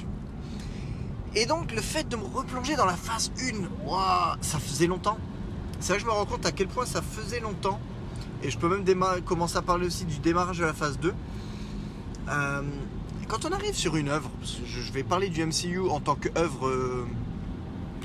Et 1.35 1.47
donc 1.47 1.73
le 1.73 1.81
fait 1.81 2.09
de 2.09 2.17
me 2.17 2.25
replonger 2.25 2.75
dans 2.77 2.87
la 2.87 2.97
phase 2.97 3.31
1, 3.39 4.39
ça 4.41 4.59
faisait 4.59 4.87
longtemps. 4.87 5.19
C'est 5.81 5.95
vrai 5.95 5.97
que 5.97 6.03
je 6.03 6.07
me 6.07 6.13
rends 6.13 6.27
compte 6.27 6.45
à 6.45 6.53
quel 6.53 6.69
point 6.69 6.85
ça 6.85 7.01
faisait 7.01 7.41
longtemps. 7.41 7.81
Et 8.43 8.51
je 8.51 8.59
peux 8.59 8.69
même 8.69 8.85
commencer 9.25 9.57
à 9.57 9.63
parler 9.63 9.87
aussi 9.87 10.05
du 10.05 10.19
démarrage 10.19 10.59
de 10.59 10.65
la 10.65 10.75
phase 10.75 10.99
2. 10.99 11.15
Euh, 12.29 12.63
quand 13.29 13.47
on 13.47 13.53
arrive 13.53 13.75
sur 13.75 13.97
une 13.97 14.11
œuvre, 14.11 14.31
je 14.43 14.93
vais 14.93 15.03
parler 15.03 15.31
du 15.31 15.45
MCU 15.45 15.89
en 15.89 16.01
tant 16.01 16.17
qu'œuvre 16.17 16.69
euh, 16.69 17.07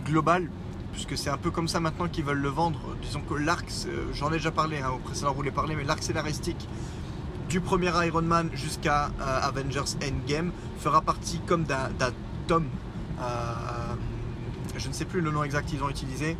globale, 0.05 0.49
puisque 0.93 1.17
c'est 1.17 1.29
un 1.29 1.37
peu 1.37 1.51
comme 1.51 1.67
ça 1.67 1.81
maintenant 1.81 2.07
qu'ils 2.07 2.23
veulent 2.23 2.41
le 2.41 2.49
vendre. 2.49 2.79
Disons 3.01 3.21
que 3.21 3.33
l'arc, 3.33 3.69
j'en 4.13 4.29
ai 4.29 4.37
déjà 4.37 4.51
parlé 4.51 4.79
hein, 4.79 4.91
au 4.91 4.99
précédent, 4.99 5.33
vous 5.33 5.43
parler, 5.51 5.75
mais 5.75 5.83
l'arc 5.83 6.01
scénaristique 6.01 6.69
du 7.49 7.59
premier 7.59 7.91
Iron 8.05 8.21
Man 8.21 8.49
jusqu'à 8.53 9.11
euh, 9.19 9.39
Avengers 9.41 9.95
Endgame 10.01 10.51
fera 10.79 11.01
partie 11.01 11.39
comme 11.45 11.65
d'un 11.65 11.89
tome. 12.47 12.67
je 14.77 14.87
ne 14.87 14.93
sais 14.93 15.05
plus 15.05 15.19
le 15.19 15.31
nom 15.31 15.43
exact 15.43 15.67
qu'ils 15.67 15.83
ont 15.83 15.89
utilisé. 15.89 16.37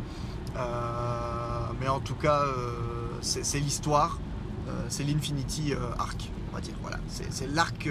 Euh, 0.58 1.72
mais 1.80 1.88
en 1.88 2.00
tout 2.00 2.14
cas, 2.14 2.42
euh, 2.42 2.72
c'est 3.20 3.60
l'histoire, 3.60 4.18
euh, 4.68 4.72
c'est 4.88 5.04
l'Infinity 5.04 5.74
Arc, 5.98 6.30
on 6.50 6.54
va 6.54 6.60
dire. 6.60 6.74
Voilà, 6.82 6.98
c'est 7.08 7.46
l'arc 7.48 7.88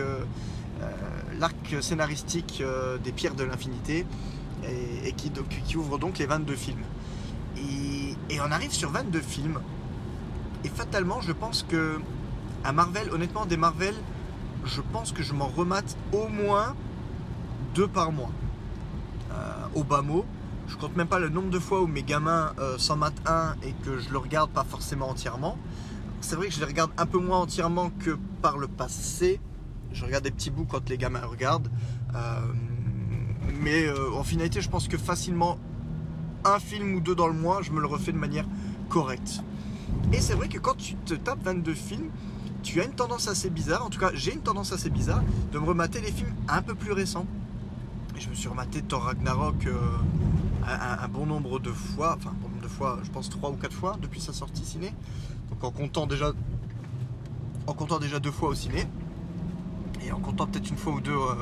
scénaristique 1.82 2.64
des 3.04 3.12
pierres 3.12 3.36
de 3.36 3.44
l'infinité 3.44 4.06
et, 5.04 5.14
qui, 5.14 5.78
ouvre 5.78 5.98
donc 5.98 6.18
les 6.18 6.26
22 6.26 6.56
films. 6.56 6.84
Et, 7.58 8.40
on 8.40 8.52
arrive 8.52 8.72
sur 8.72 8.90
22 8.90 9.22
films. 9.22 9.60
Et 10.64 10.70
fatalement, 10.70 11.22
je 11.22 11.32
pense 11.32 11.64
que 11.64 12.00
à 12.64 12.72
Marvel, 12.72 13.10
honnêtement, 13.12 13.46
des 13.46 13.58
Marvel, 13.58 13.94
je 14.66 14.82
pense 14.82 15.12
que 15.12 15.22
je 15.22 15.34
m'en 15.34 15.48
remate 15.48 15.96
au 16.12 16.28
moins 16.28 16.76
deux 17.76 17.88
par 17.88 18.12
mois. 18.12 18.32
au 19.76 19.84
bas 19.84 20.02
mot. 20.02 20.26
Je 20.76 20.82
compte 20.82 20.98
même 20.98 21.08
pas 21.08 21.20
le 21.20 21.30
nombre 21.30 21.50
de 21.50 21.60
fois 21.60 21.82
où 21.82 21.88
mes 21.88 22.04
gamins 22.04 22.52
euh, 22.60 22.78
s'en 22.78 22.98
matent 22.98 23.22
un 23.26 23.56
et 23.64 23.72
que 23.86 23.98
je 23.98 24.10
le 24.10 24.18
regarde 24.18 24.52
pas 24.52 24.66
forcément 24.66 25.08
entièrement. 25.08 25.58
C'est 26.20 26.36
vrai 26.36 26.48
que 26.48 26.54
je 26.54 26.60
les 26.60 26.66
regarde 26.66 26.92
un 26.98 27.06
peu 27.06 27.18
moins 27.18 27.40
entièrement 27.40 27.92
que 27.92 28.18
par 28.42 28.58
le 28.58 28.68
passé. 28.68 29.40
Je 29.94 30.04
regarde 30.04 30.26
des 30.26 30.32
petits 30.32 30.52
bouts 30.52 30.66
quand 30.66 30.90
les 30.90 30.98
gamins 30.98 31.26
regardent. 31.26 31.70
Euh, 32.14 32.42
mais 33.62 33.86
euh, 33.86 34.12
en 34.16 34.26
finalité, 34.26 34.60
je 34.60 34.70
pense 34.70 34.90
que 34.90 34.98
facilement 34.98 35.58
un 36.44 36.60
film 36.60 36.96
ou 36.96 37.00
deux 37.00 37.16
dans 37.16 37.28
le 37.28 37.34
mois, 37.34 37.62
je 37.62 37.72
me 37.72 37.80
le 37.80 37.88
refais 37.88 38.12
de 38.12 38.18
manière 38.18 38.46
correcte. 38.90 39.44
Et 40.12 40.20
c'est 40.20 40.34
vrai 40.34 40.50
que 40.50 40.60
quand 40.60 40.76
tu 40.76 40.96
te 40.96 41.14
tapes 41.14 41.42
22 41.42 41.74
films, 41.74 42.10
tu 42.64 42.82
as 42.82 42.84
une 42.84 42.96
tendance 42.96 43.30
assez 43.30 43.50
bizarre, 43.50 43.86
en 43.86 43.90
tout 43.90 44.00
cas 44.00 44.12
j'ai 44.14 44.34
une 44.34 44.42
tendance 44.42 44.74
assez 44.74 44.90
bizarre, 44.90 45.24
de 45.54 45.58
me 45.58 45.66
remater 45.66 46.02
les 46.02 46.12
films 46.12 46.34
un 46.50 46.62
peu 46.62 46.76
plus 46.76 46.92
récents. 46.92 47.28
Je 48.18 48.28
me 48.28 48.36
suis 48.36 48.50
rematé 48.50 48.82
Thor 48.82 49.04
Ragnarok 49.04 49.68
un, 50.68 51.08
bon 51.08 51.26
nombre 51.26 51.60
de 51.60 51.72
fois, 51.72 52.16
enfin 52.18 52.34
bon 52.42 52.50
fois, 52.68 53.00
je 53.04 53.12
pense 53.12 53.30
trois 53.30 53.50
ou 53.50 53.56
quatre 53.56 53.76
fois 53.76 53.98
depuis 54.02 54.20
sa 54.20 54.34
sortie 54.34 54.66
ciné. 54.66 54.94
Donc 55.50 55.64
en 55.64 55.72
comptant 55.72 56.08
déjà, 56.08 56.32
en 57.68 57.74
comptant 57.74 58.00
déjà 58.00 58.20
deux 58.20 58.32
fois 58.32 58.50
au 58.50 58.56
ciné, 58.56 58.86
et 60.06 60.12
en 60.12 60.20
comptant 60.20 60.48
peut-être 60.48 60.70
une 60.70 60.78
fois 60.78 60.94
ou 60.94 61.02
deux 61.02 61.12
euh, 61.12 61.34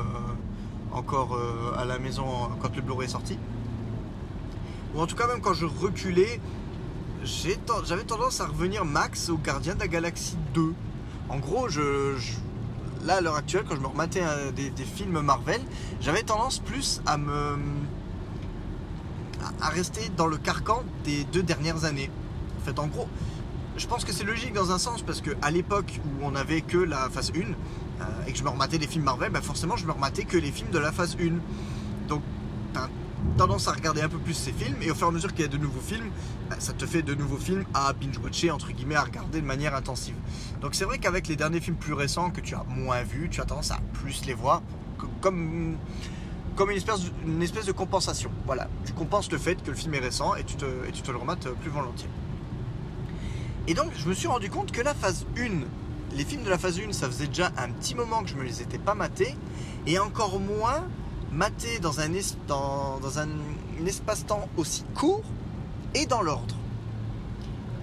encore 0.92 1.34
euh, 1.34 1.74
à 1.76 1.84
la 1.84 1.98
maison 1.98 2.24
quand 2.60 2.74
le 2.76 2.82
Blu-ray 2.82 3.06
est 3.06 3.12
sorti. 3.12 3.38
Ou 4.94 5.00
en 5.00 5.06
tout 5.06 5.16
cas 5.16 5.26
même 5.26 5.40
quand 5.40 5.54
je 5.54 5.66
reculais, 5.66 6.40
j'avais 7.24 8.04
tendance 8.04 8.40
à 8.40 8.46
revenir 8.46 8.84
max 8.84 9.28
au 9.28 9.38
Gardien 9.38 9.74
de 9.74 9.80
la 9.80 9.88
Galaxie 9.88 10.36
2. 10.54 10.74
En 11.30 11.38
gros, 11.38 11.68
là 13.04 13.16
à 13.16 13.20
l'heure 13.20 13.36
actuelle, 13.36 13.64
quand 13.68 13.74
je 13.74 13.80
me 13.80 13.86
rematais 13.86 14.22
des, 14.54 14.84
films 14.84 15.20
Marvel, 15.20 15.60
j'avais 16.00 16.22
tendance 16.22 16.58
plus 16.58 17.00
à 17.06 17.16
me 17.16 17.56
à 19.60 19.68
rester 19.68 20.10
dans 20.16 20.26
le 20.26 20.36
carcan 20.36 20.82
des 21.04 21.24
deux 21.24 21.42
dernières 21.42 21.84
années. 21.84 22.10
En 22.60 22.64
fait, 22.64 22.78
en 22.78 22.86
gros, 22.86 23.08
je 23.76 23.86
pense 23.86 24.04
que 24.04 24.12
c'est 24.12 24.24
logique 24.24 24.52
dans 24.52 24.70
un 24.72 24.78
sens 24.78 25.02
parce 25.02 25.20
que 25.20 25.30
à 25.42 25.50
l'époque 25.50 26.00
où 26.04 26.24
on 26.24 26.34
avait 26.34 26.60
que 26.60 26.78
la 26.78 27.10
phase 27.10 27.32
1 27.34 27.40
euh, 27.40 28.04
et 28.26 28.32
que 28.32 28.38
je 28.38 28.44
me 28.44 28.48
rematais 28.48 28.78
les 28.78 28.86
films 28.86 29.04
Marvel, 29.04 29.30
bah 29.30 29.40
forcément 29.42 29.76
je 29.76 29.86
me 29.86 29.92
rematais 29.92 30.24
que 30.24 30.36
les 30.36 30.52
films 30.52 30.70
de 30.70 30.78
la 30.78 30.92
phase 30.92 31.16
1. 31.20 32.08
Donc 32.08 32.22
t'as 32.72 32.88
tendance 33.36 33.68
à 33.68 33.72
regarder 33.72 34.02
un 34.02 34.08
peu 34.08 34.18
plus 34.18 34.34
ces 34.34 34.52
films 34.52 34.76
et 34.82 34.90
au 34.90 34.94
fur 34.94 35.06
et 35.06 35.10
à 35.10 35.12
mesure 35.12 35.32
qu'il 35.32 35.42
y 35.42 35.48
a 35.48 35.50
de 35.50 35.56
nouveaux 35.56 35.80
films, 35.80 36.10
bah, 36.48 36.56
ça 36.58 36.72
te 36.72 36.86
fait 36.86 37.02
de 37.02 37.14
nouveaux 37.14 37.38
films 37.38 37.64
à 37.74 37.92
binge-watcher, 37.92 38.50
entre 38.50 38.70
guillemets, 38.70 38.96
à 38.96 39.02
regarder 39.02 39.40
de 39.40 39.46
manière 39.46 39.74
intensive. 39.74 40.14
Donc 40.60 40.74
c'est 40.74 40.84
vrai 40.84 40.98
qu'avec 40.98 41.26
les 41.26 41.36
derniers 41.36 41.60
films 41.60 41.76
plus 41.76 41.94
récents 41.94 42.30
que 42.30 42.40
tu 42.40 42.54
as 42.54 42.64
moins 42.68 43.02
vus, 43.02 43.28
tu 43.30 43.40
as 43.40 43.44
tendance 43.44 43.70
à 43.70 43.78
plus 43.94 44.24
les 44.26 44.34
voir 44.34 44.62
comme, 45.20 45.76
comme 46.56 46.70
une, 46.70 46.76
espèce, 46.76 47.00
espèce 47.42 47.66
de 47.66 47.72
compensation. 47.72 48.30
Voilà, 48.46 48.68
tu 48.84 48.92
compenses 48.92 49.30
le 49.30 49.38
fait 49.38 49.62
que 49.62 49.70
le 49.70 49.76
film 49.76 49.94
est 49.94 50.00
récent 50.00 50.34
et 50.34 50.44
tu 50.44 50.56
te, 50.56 50.64
et 50.64 51.12
le 51.12 51.16
remates 51.16 51.48
plus 51.60 51.70
volontiers. 51.70 52.08
Et 53.66 53.74
donc 53.74 53.90
je 53.96 54.08
me 54.08 54.14
suis 54.14 54.28
rendu 54.28 54.50
compte 54.50 54.72
que 54.72 54.82
la 54.82 54.94
phase 54.94 55.26
1, 55.38 56.16
les 56.16 56.24
films 56.24 56.42
de 56.42 56.50
la 56.50 56.58
phase 56.58 56.78
1, 56.78 56.92
ça 56.92 57.06
faisait 57.06 57.26
déjà 57.26 57.50
un 57.56 57.70
petit 57.70 57.94
moment 57.94 58.22
que 58.22 58.28
je 58.28 58.36
me 58.36 58.44
les 58.44 58.62
étais 58.62 58.78
pas 58.78 58.94
matés, 58.94 59.34
et 59.86 59.98
encore 59.98 60.38
moins 60.38 60.84
matés 61.32 61.78
dans 61.80 62.00
un, 62.00 62.12
espace-temps 63.86 64.48
aussi 64.56 64.84
court 64.94 65.24
et 65.94 66.06
dans 66.06 66.22
l'ordre. 66.22 66.54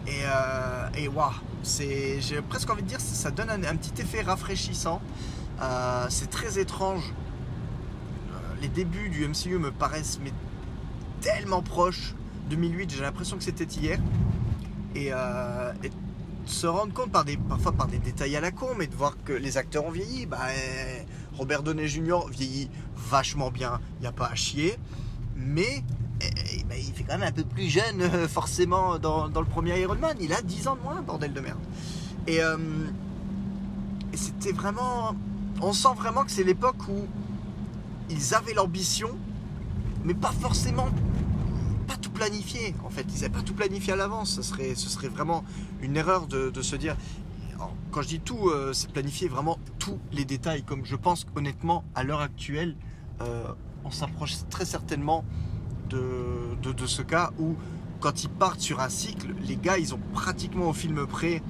Et, 0.08 0.22
euh, 0.26 0.90
et 0.96 1.08
waouh, 1.08 1.32
j'ai 1.64 2.42
presque 2.48 2.70
envie 2.70 2.84
de 2.84 2.88
dire, 2.88 3.00
ça 3.00 3.32
donne 3.32 3.50
un, 3.50 3.76
petit 3.76 4.02
effet 4.02 4.22
rafraîchissant. 4.22 5.02
Euh, 5.62 6.06
c'est 6.10 6.30
très 6.30 6.60
étrange. 6.60 7.14
Euh, 8.62 8.64
les 8.64 8.68
débuts 8.68 9.10
du 9.10 9.28
MCU 9.28 9.58
me 9.58 9.72
paraissent 9.72 10.20
tellement 11.22 11.62
proches. 11.62 12.16
2008, 12.50 12.92
j'ai 12.92 13.02
l'impression 13.02 13.38
que 13.38 13.44
c'était 13.44 13.66
hier. 13.66 14.00
Euh, 14.98 15.74
et, 15.84 15.92
se 16.46 16.66
rendre 16.66 16.92
compte 16.92 17.12
par 17.12 17.24
des, 17.24 17.38
parfois 17.38 17.72
par 17.72 17.88
des 17.88 18.00
détails 18.00 18.36
à 18.36 18.42
la 18.42 18.52
con, 18.52 18.70
mais 18.78 18.88
de 18.88 18.96
voir 18.96 19.16
que 19.24 19.32
les 19.32 19.58
acteurs 19.58 19.86
ont 19.86 19.92
vieilli. 19.92 20.26
Bah, 20.26 20.40
eh, 20.52 21.06
Robert 21.38 21.62
Downey 21.62 21.88
Jr. 21.88 22.28
vieillit 22.30 22.70
vachement 22.96 23.52
bien, 23.52 23.80
il 24.00 24.02
n'y 24.02 24.08
a 24.08 24.12
pas 24.12 24.26
à 24.26 24.36
chier, 24.36 24.76
mais 25.36 25.84
eh, 26.20 26.26
eh, 26.26 26.64
bah, 26.64 26.76
il 26.78 26.92
fait 26.94 27.04
quand 27.04 27.20
même 27.20 27.28
un 27.28 27.32
peu 27.32 27.44
plus 27.44 27.70
jeune, 27.70 28.02
euh, 28.02 28.28
forcément, 28.28 28.98
dans, 28.98 29.28
le 29.28 29.46
premier 29.46 29.80
Iron 29.82 29.96
Man. 29.96 30.18
Il 30.20 30.34
a 30.34 30.42
10 30.42 30.68
ans 30.68 30.76
de 30.76 30.82
moins, 30.82 31.02
bordel 31.02 31.32
de 31.32 31.40
merde. 31.40 31.60
Euh, 32.28 32.58
et 34.12 34.18
c'était 34.18 34.52
vraiment. 34.52 35.16
On 35.62 35.74
sent 35.74 35.94
vraiment 35.96 36.24
que 36.24 36.32
c'est 36.32 36.44
l'époque 36.44 36.88
où 36.90 37.08
ils 38.12 38.36
avaient 38.36 38.54
l'ambition, 38.54 39.10
mais 40.04 40.14
pas 40.14 40.32
forcément 40.32 40.90
tout 42.02 42.12
planifié 42.12 42.76
en 42.84 42.90
fait. 42.90 43.06
Ils 43.10 43.22
n'avaient 43.22 43.30
pas 43.30 43.42
tout 43.42 43.54
planifié 43.54 43.94
à 43.94 43.96
l'avance. 43.96 44.42
Ce 44.42 44.42
serait, 44.42 45.08
vraiment 45.08 45.44
une 45.82 45.96
erreur 45.96 46.28
de, 46.28 46.62
se 46.62 46.76
dire. 46.76 46.96
quand 47.92 48.02
je 48.02 48.08
dis 48.08 48.20
tout, 48.20 48.50
euh, 48.50 48.74
c'est 48.74 48.92
planifier 48.92 49.28
vraiment 49.28 49.58
tous 49.80 50.00
les 50.12 50.26
détails. 50.26 50.64
Comme 50.64 50.86
je 50.86 50.96
pense 50.96 51.26
honnêtement, 51.36 51.84
à 51.96 52.04
l'heure 52.04 52.22
actuelle, 52.22 52.76
euh, 53.22 53.44
on 53.86 53.92
s'approche 53.92 54.36
très 54.50 54.66
certainement 54.66 55.24
de, 55.90 56.72
de, 56.72 56.86
ce 56.86 57.02
cas 57.02 57.32
où, 57.40 57.56
quand 58.00 58.24
ils 58.24 58.30
partent 58.30 58.62
sur 58.62 58.80
un 58.80 58.90
cycle, 58.90 59.28
les 59.46 59.58
gars, 59.58 59.78
ils 59.78 59.94
ont 59.94 60.00
pratiquement 60.14 60.70
au 60.70 60.74
film 60.74 61.06
près 61.06 61.44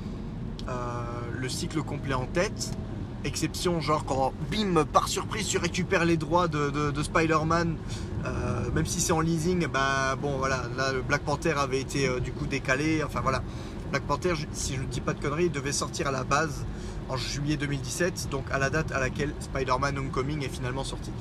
euh, 0.67 1.03
le 1.37 1.49
cycle 1.49 1.81
complet 1.83 2.13
en 2.13 2.25
tête. 2.25 2.75
Exception, 3.23 3.79
genre 3.81 4.03
quand 4.05 4.33
bim, 4.51 4.83
par 4.85 5.07
surprise, 5.07 5.47
tu 5.47 5.59
récupères 5.59 6.05
les 6.05 6.17
droits 6.17 6.47
de, 6.47 7.01
Spider-Man, 7.01 7.77
euh, 8.25 8.71
même 8.73 8.85
si 8.85 8.99
c'est 8.99 9.13
en 9.13 9.19
leasing, 9.19 9.67
bah 9.67 10.15
bon 10.19 10.37
voilà, 10.37 10.63
là 10.75 10.91
le 10.91 11.01
Black 11.01 11.21
Panther 11.21 11.51
avait 11.51 11.79
été 11.79 12.07
euh, 12.07 12.19
du 12.19 12.31
coup 12.31 12.47
décalé, 12.47 13.03
enfin 13.03 13.21
voilà. 13.21 13.43
Black 13.91 14.03
Panther, 14.03 14.33
si 14.53 14.75
je 14.75 14.81
ne 14.81 14.85
dis 14.87 15.01
pas 15.01 15.13
de 15.13 15.19
conneries, 15.19 15.49
devait 15.49 15.71
sortir 15.71 16.07
à 16.07 16.11
la 16.11 16.23
base 16.23 16.65
en 17.09 17.17
juillet 17.17 17.57
2017, 17.57 18.29
donc 18.31 18.45
à 18.51 18.57
la 18.57 18.69
date 18.69 18.91
à 18.91 18.99
laquelle 18.99 19.33
Spider-Man 19.39 19.97
Homecoming 19.97 20.43
est 20.43 20.49
finalement 20.49 20.83
sorti. 20.83 21.11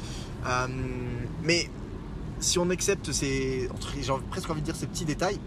Euh, 0.47 0.67
mais 1.43 1.69
si 2.39 2.59
on 2.59 2.71
accepte 2.71 3.13
ces, 3.13 3.69
j'ai 4.01 4.13
presque 4.31 4.49
envie 4.49 4.63
dire 4.63 4.77
ces 4.77 4.87
petits 4.87 5.05
détails, 5.05 5.39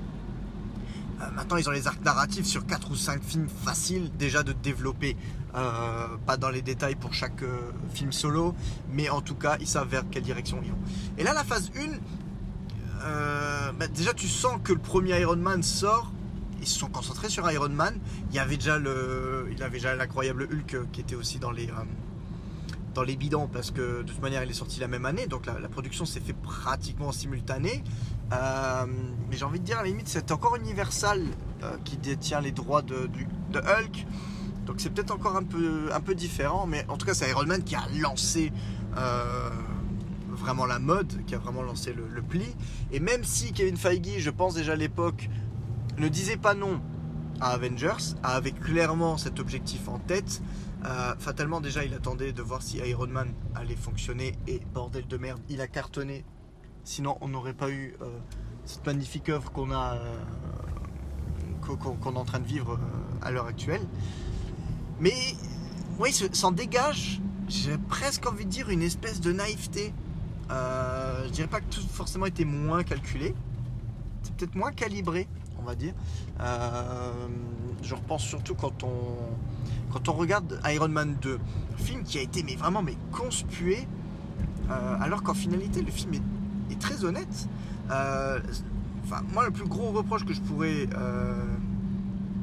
maintenant, 1.31 1.57
ils 1.57 1.67
ont 1.67 1.71
les 1.71 1.87
arcs 1.87 2.03
narratifs 2.03 2.45
sur 2.45 2.65
4 2.65 2.91
ou 2.91 2.95
5 2.95 3.23
films 3.23 3.47
faciles 3.47 4.11
déjà 4.17 4.43
de 4.43 4.53
développer. 4.53 5.15
Euh, 5.55 6.17
pas 6.25 6.35
dans 6.37 6.49
les 6.49 6.61
détails 6.61 6.95
pour 6.95 7.13
chaque 7.13 7.43
euh, 7.43 7.71
film 7.93 8.11
solo, 8.11 8.55
mais 8.91 9.09
en 9.09 9.21
tout 9.21 9.35
cas, 9.35 9.57
ils 9.59 9.67
savent 9.67 9.87
vers 9.87 10.03
quelle 10.09 10.23
direction 10.23 10.59
ils 10.63 10.71
vont. 10.71 10.77
Et 11.17 11.23
là, 11.23 11.33
la 11.33 11.43
phase 11.43 11.71
1, 11.77 13.71
bah, 13.77 13.87
déjà, 13.87 14.13
tu 14.13 14.27
sens 14.27 14.59
que 14.63 14.73
le 14.73 14.79
premier 14.79 15.19
Iron 15.19 15.35
Man 15.35 15.63
sort. 15.63 16.11
Ils 16.61 16.67
se 16.67 16.79
sont 16.79 16.87
concentrés 16.87 17.27
sur 17.27 17.49
Iron 17.51 17.69
Man. 17.69 17.99
Il 18.29 18.35
y 18.35 18.39
avait 18.39 18.55
déjà 18.55 18.77
il 18.79 19.61
avait 19.61 19.77
déjà 19.77 19.95
l'incroyable 19.95 20.47
Hulk 20.49 20.89
qui 20.93 21.01
était 21.01 21.15
aussi 21.15 21.37
dans 21.37 21.51
les, 21.51 21.67
dans 22.93 23.03
les 23.03 23.15
bidons 23.15 23.47
parce 23.47 23.71
que 23.71 24.01
de 24.01 24.03
toute 24.03 24.21
manière 24.21 24.43
il 24.43 24.49
est 24.49 24.55
sorti 24.55 24.79
la 24.79 24.87
même 24.87 25.05
année. 25.05 25.27
Donc 25.27 25.45
la, 25.45 25.53
production 25.69 26.05
s'est 26.05 26.19
fait 26.19 26.33
pratiquement 26.33 27.07
en 27.07 27.11
simultané. 27.11 27.83
Euh, 28.31 28.85
mais 29.29 29.37
j'ai 29.37 29.45
envie 29.45 29.59
de 29.59 29.65
dire 29.65 29.79
à 29.79 29.83
la 29.83 29.87
limite 29.87 30.07
c'est 30.07 30.31
encore 30.31 30.55
Universal 30.55 31.23
euh, 31.63 31.75
qui 31.83 31.97
détient 31.97 32.41
les 32.41 32.51
droits 32.51 32.81
de, 32.81 33.09
Hulk. 33.55 34.05
Donc 34.65 34.77
c'est 34.77 34.89
peut-être 34.89 35.11
encore 35.11 35.35
un 35.35 35.43
peu, 35.43 36.15
différent. 36.15 36.65
Mais 36.67 36.85
en 36.87 36.97
tout 36.97 37.05
cas 37.05 37.13
c'est 37.13 37.29
Iron 37.29 37.45
Man 37.45 37.63
qui 37.63 37.75
a 37.75 37.83
lancé 37.99 38.51
euh, 38.97 39.49
vraiment 40.29 40.65
la 40.65 40.79
mode 40.79 41.25
qui 41.25 41.35
a 41.35 41.39
vraiment 41.39 41.63
lancé 41.63 41.93
le, 41.93 42.21
pli. 42.21 42.55
Et 42.91 42.99
même 42.99 43.23
si 43.23 43.53
Kevin 43.53 43.77
Feige 43.77 44.19
je 44.19 44.29
pense 44.29 44.55
déjà 44.55 44.73
à 44.73 44.75
l'époque 44.75 45.29
ne 45.97 46.07
disait 46.07 46.37
pas 46.37 46.53
non 46.53 46.81
à 47.39 47.49
Avengers 47.49 48.15
avait 48.21 48.51
clairement 48.51 49.17
cet 49.17 49.39
objectif 49.39 49.87
en 49.89 49.99
tête 49.99 50.41
euh, 50.85 51.15
fatalement, 51.17 51.61
déjà, 51.61 51.85
il 51.85 51.93
attendait 51.93 52.33
de 52.33 52.41
voir 52.41 52.61
si 52.61 52.77
Iron 52.77 53.07
Man 53.07 53.33
allait 53.55 53.75
fonctionner 53.75 54.33
et 54.47 54.59
bordel 54.73 55.07
de 55.07 55.17
merde, 55.17 55.41
il 55.49 55.61
a 55.61 55.67
cartonné. 55.67 56.25
Sinon, 56.83 57.17
on 57.21 57.29
n'aurait 57.29 57.53
pas 57.53 57.69
eu 57.69 57.95
euh, 58.01 58.19
cette 58.65 58.85
magnifique 58.85 59.29
œuvre 59.29 59.51
qu'on 59.51 59.71
a, 59.71 59.95
euh, 59.95 60.17
qu'on 61.61 62.15
est 62.15 62.17
en 62.17 62.25
train 62.25 62.39
de 62.39 62.47
vivre 62.47 62.77
à 63.21 63.31
l'heure 63.31 63.45
actuelle. 63.45 63.81
Mais 64.99 65.13
oui, 65.99 66.11
s'en 66.11 66.51
dégage, 66.51 67.21
j'ai 67.47 67.77
presque 67.77 68.25
envie 68.27 68.45
de 68.45 68.49
dire 68.49 68.69
une 68.69 68.81
espèce 68.81 69.21
de 69.21 69.31
naïveté. 69.31 69.93
je 70.49 71.29
dirais 71.29 71.47
pas 71.47 71.61
que 71.61 71.73
tout 71.73 71.87
forcément 71.87 72.25
était 72.25 72.45
moins 72.45 72.83
calculé, 72.83 73.33
c'est 74.23 74.35
peut-être 74.35 74.55
moins 74.55 74.71
calibré, 74.71 75.27
on 75.59 75.63
va 75.63 75.75
dire. 75.75 75.93
je 77.81 77.95
repense 77.95 78.23
surtout 78.23 78.55
quand 78.55 78.83
on 78.83 79.15
quand 79.93 80.09
on 80.09 80.13
regarde 80.13 80.59
Iron 80.65 80.89
Man 80.89 81.15
2, 81.21 81.39
film 81.77 82.03
qui 82.03 82.17
a 82.17 82.21
été 82.21 82.41
mais 82.43 82.55
vraiment 82.55 82.81
mais 82.81 82.97
conspué, 83.11 83.87
euh, 84.69 84.95
alors 84.99 85.21
qu'en 85.21 85.35
finalité 85.35 85.81
le 85.81 85.91
film 85.91 86.15
est, 86.15 86.79
très 86.79 87.05
honnête. 87.05 87.47
Euh, 87.91 88.39
moi 89.31 89.45
le 89.45 89.51
plus 89.51 89.67
gros 89.67 89.91
reproche 89.91 90.25
que 90.25 90.33
je 90.33 90.41
pourrais 90.41 90.89
euh, 90.97 91.45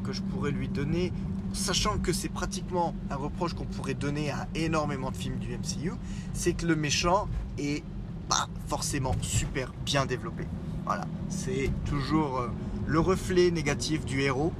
que 0.05 0.13
je 0.13 0.23
pourrais 0.23 0.53
lui 0.53 0.69
donner, 0.69 1.13
sachant 1.53 1.99
que 1.99 2.13
c'est 2.13 2.29
pratiquement 2.29 2.95
un 3.11 3.17
reproche 3.17 3.55
qu'on 3.55 3.65
pourrait 3.65 3.95
donner 3.95 4.31
à 4.31 4.47
énormément 4.55 5.11
de 5.11 5.17
films 5.17 5.39
du 5.39 5.49
MCU, 5.49 5.93
c'est 6.33 6.53
que 6.53 6.67
le 6.67 6.77
méchant 6.77 7.29
est 7.59 7.83
pas 8.29 8.49
forcément 8.69 9.15
super 9.21 9.73
bien 9.85 10.07
développé. 10.07 10.47
Voilà, 10.87 11.07
c'est 11.29 11.71
toujours 11.85 12.45
le 12.87 13.01
reflet 13.01 13.51
négatif 13.51 14.05
du 14.05 14.21
héros, 14.21 14.53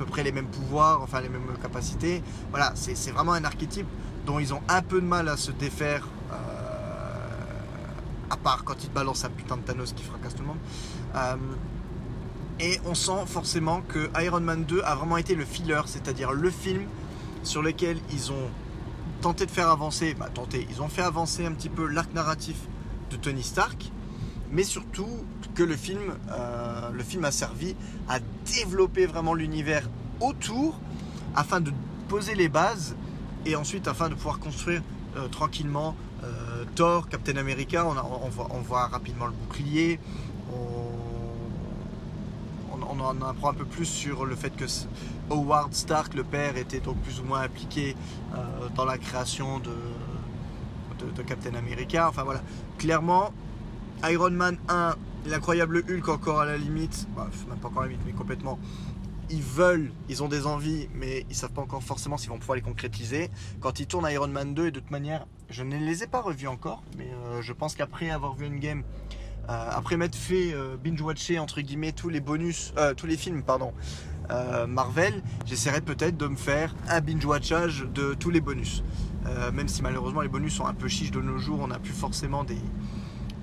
peu 0.00 0.06
près 0.06 0.22
les 0.22 0.32
mêmes 0.32 0.46
pouvoirs, 0.46 1.02
enfin 1.02 1.20
les 1.20 1.28
mêmes 1.28 1.46
capacités. 1.60 2.22
Voilà, 2.48 2.72
c'est 2.74 3.10
vraiment 3.10 3.34
un 3.34 3.44
archétype 3.44 3.86
dont 4.24 4.38
ils 4.38 4.54
ont 4.54 4.62
un 4.66 4.80
peu 4.80 4.98
de 4.98 5.06
mal 5.06 5.28
à 5.28 5.36
se 5.36 5.50
défaire, 5.50 6.08
à 8.30 8.36
part 8.38 8.64
quand 8.64 8.82
ils 8.82 8.90
balancent 8.90 9.26
un 9.26 9.28
putain 9.28 9.58
de 9.58 9.62
Thanos 9.62 9.92
qui 9.92 10.02
fracasse 10.02 10.34
tout 10.34 10.42
le 10.42 10.48
monde. 10.48 10.58
Et 12.60 12.80
on 12.86 12.94
sent 12.94 13.26
forcément 13.26 13.82
que 13.82 14.10
Iron 14.22 14.40
Man 14.40 14.64
2 14.64 14.80
a 14.82 14.94
vraiment 14.94 15.18
été 15.18 15.34
le 15.34 15.44
filler, 15.44 15.82
c'est-à-dire 15.84 16.32
le 16.32 16.50
film 16.50 16.84
sur 17.42 17.60
lequel 17.60 17.98
ils 18.10 18.32
ont 18.32 18.48
tenté 19.20 19.44
de 19.44 19.50
faire 19.50 19.68
avancer, 19.68 20.14
bah 20.14 20.28
tenté, 20.32 20.66
ils 20.70 20.80
ont 20.80 20.88
fait 20.88 21.02
avancer 21.02 21.44
un 21.44 21.52
petit 21.52 21.68
peu 21.68 21.86
l'arc 21.86 22.14
narratif 22.14 22.56
de 23.10 23.16
Tony 23.16 23.42
Stark, 23.42 23.92
mais 24.50 24.64
surtout 24.64 25.24
que 25.54 25.62
le 25.62 25.76
film, 25.76 26.14
euh, 26.30 26.90
le 26.90 27.02
film 27.02 27.24
a 27.24 27.30
servi 27.30 27.76
à 28.08 28.18
développer 28.54 29.06
vraiment 29.06 29.34
l'univers 29.34 29.88
autour 30.20 30.78
afin 31.34 31.60
de 31.60 31.72
poser 32.08 32.34
les 32.34 32.48
bases 32.48 32.96
et 33.46 33.56
ensuite 33.56 33.88
afin 33.88 34.08
de 34.08 34.14
pouvoir 34.14 34.38
construire 34.38 34.82
euh, 35.16 35.28
tranquillement 35.28 35.96
euh, 36.24 36.64
Thor, 36.74 37.08
Captain 37.08 37.36
America, 37.36 37.86
on, 37.86 38.60
voit, 38.60 38.86
rapidement 38.88 39.26
le 39.26 39.32
bouclier, 39.32 39.98
on, 40.52 40.90
en 43.00 43.22
apprend 43.22 43.50
un 43.50 43.54
peu 43.54 43.64
plus 43.64 43.86
sur 43.86 44.26
le 44.26 44.36
fait 44.36 44.50
que 44.50 44.66
Howard 45.30 45.72
Stark, 45.72 46.12
le 46.12 46.22
père, 46.22 46.58
était 46.58 46.80
donc 46.80 46.98
plus 46.98 47.18
ou 47.20 47.24
moins 47.24 47.40
impliqué 47.40 47.96
dans 48.74 48.84
la 48.84 48.98
création 48.98 49.58
de, 49.58 51.22
Captain 51.22 51.54
America. 51.54 52.08
Enfin 52.08 52.24
voilà, 52.24 52.42
clairement, 52.76 53.32
Iron 54.04 54.30
Man 54.30 54.56
1, 54.68 54.96
l'incroyable 55.26 55.84
Hulk 55.88 56.08
encore 56.08 56.40
à 56.40 56.46
la 56.46 56.56
limite, 56.56 57.06
bah, 57.14 57.28
même 57.48 57.58
pas 57.58 57.68
encore 57.68 57.82
à 57.82 57.86
la 57.86 57.92
limite, 57.92 58.06
mais 58.06 58.12
complètement. 58.12 58.58
Ils 59.28 59.42
veulent, 59.42 59.92
ils 60.08 60.22
ont 60.22 60.28
des 60.28 60.46
envies, 60.46 60.88
mais 60.94 61.26
ils 61.28 61.36
savent 61.36 61.52
pas 61.52 61.60
encore 61.60 61.82
forcément 61.82 62.16
s'ils 62.16 62.30
vont 62.30 62.38
pouvoir 62.38 62.56
les 62.56 62.62
concrétiser. 62.62 63.30
Quand 63.60 63.78
ils 63.78 63.86
tournent 63.86 64.10
Iron 64.10 64.28
Man 64.28 64.54
2, 64.54 64.66
et 64.66 64.70
de 64.70 64.80
toute 64.80 64.90
manière, 64.90 65.26
je 65.50 65.62
ne 65.62 65.76
les 65.76 66.02
ai 66.02 66.06
pas 66.06 66.20
revus 66.20 66.48
encore, 66.48 66.82
mais 66.96 67.10
euh, 67.12 67.42
je 67.42 67.52
pense 67.52 67.74
qu'après 67.74 68.10
avoir 68.10 68.34
vu 68.34 68.46
une 68.46 68.58
game 68.58 68.82
euh, 69.48 69.70
après 69.70 69.96
m'être 69.96 70.16
fait 70.16 70.52
euh, 70.52 70.76
binge-watcher 70.76 71.38
entre 71.38 71.60
guillemets 71.60 71.92
tous 71.92 72.08
les 72.08 72.20
bonus, 72.20 72.72
tous 72.96 73.06
les 73.06 73.16
films, 73.16 73.42
pardon, 73.42 73.72
Marvel, 74.68 75.22
j'essaierai 75.44 75.80
peut-être 75.80 76.16
de 76.16 76.28
me 76.28 76.36
faire 76.36 76.74
un 76.88 77.00
binge-watchage 77.00 77.86
de 77.92 78.14
tous 78.14 78.30
les 78.30 78.40
bonus. 78.40 78.84
même 79.52 79.66
si 79.66 79.82
malheureusement 79.82 80.20
les 80.20 80.28
bonus 80.28 80.54
sont 80.54 80.66
un 80.66 80.74
peu 80.74 80.86
chiches 80.86 81.10
de 81.10 81.20
nos 81.20 81.36
jours, 81.36 81.58
on 81.60 81.66
n'a 81.66 81.80
plus 81.80 81.92
forcément 81.92 82.44
des, 82.44 82.58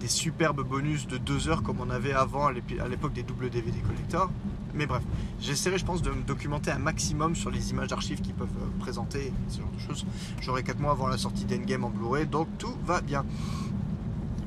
superbes 0.08 0.62
bonus 0.68 1.08
de 1.08 1.18
2 1.18 1.50
heures 1.50 1.64
comme 1.64 1.78
on 1.80 1.90
avait 1.90 2.14
avant 2.14 2.48
à 2.48 2.52
l'époque 2.52 3.14
des 3.14 3.24
double 3.24 3.50
DVD 3.50 3.80
collector. 3.80 4.30
Mais 4.74 4.86
bref, 4.86 5.02
j'essaierai, 5.40 5.78
je 5.78 5.86
pense, 5.86 6.02
de 6.02 6.12
me 6.12 6.22
documenter 6.24 6.72
un 6.72 6.78
maximum 6.78 7.36
sur 7.36 7.50
les 7.50 7.72
images 7.72 7.88
d'archives 7.88 8.22
qui 8.22 8.34
peuvent 8.34 8.48
présenter 8.80 9.32
ce 9.50 9.60
genre 9.60 9.72
de 9.72 9.80
choses. 9.80 10.06
J'aurai 10.42 10.64
4 10.64 10.80
mois 10.80 10.92
avant 10.92 11.08
la 11.08 11.18
sortie 11.18 11.46
d'Endgame 11.46 11.84
en 11.84 11.90
Blu-ray, 11.90 12.28
donc 12.28 12.48
tout 12.58 12.76
va 12.86 13.02
bien. 13.02 13.26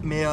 Mais 0.02 0.24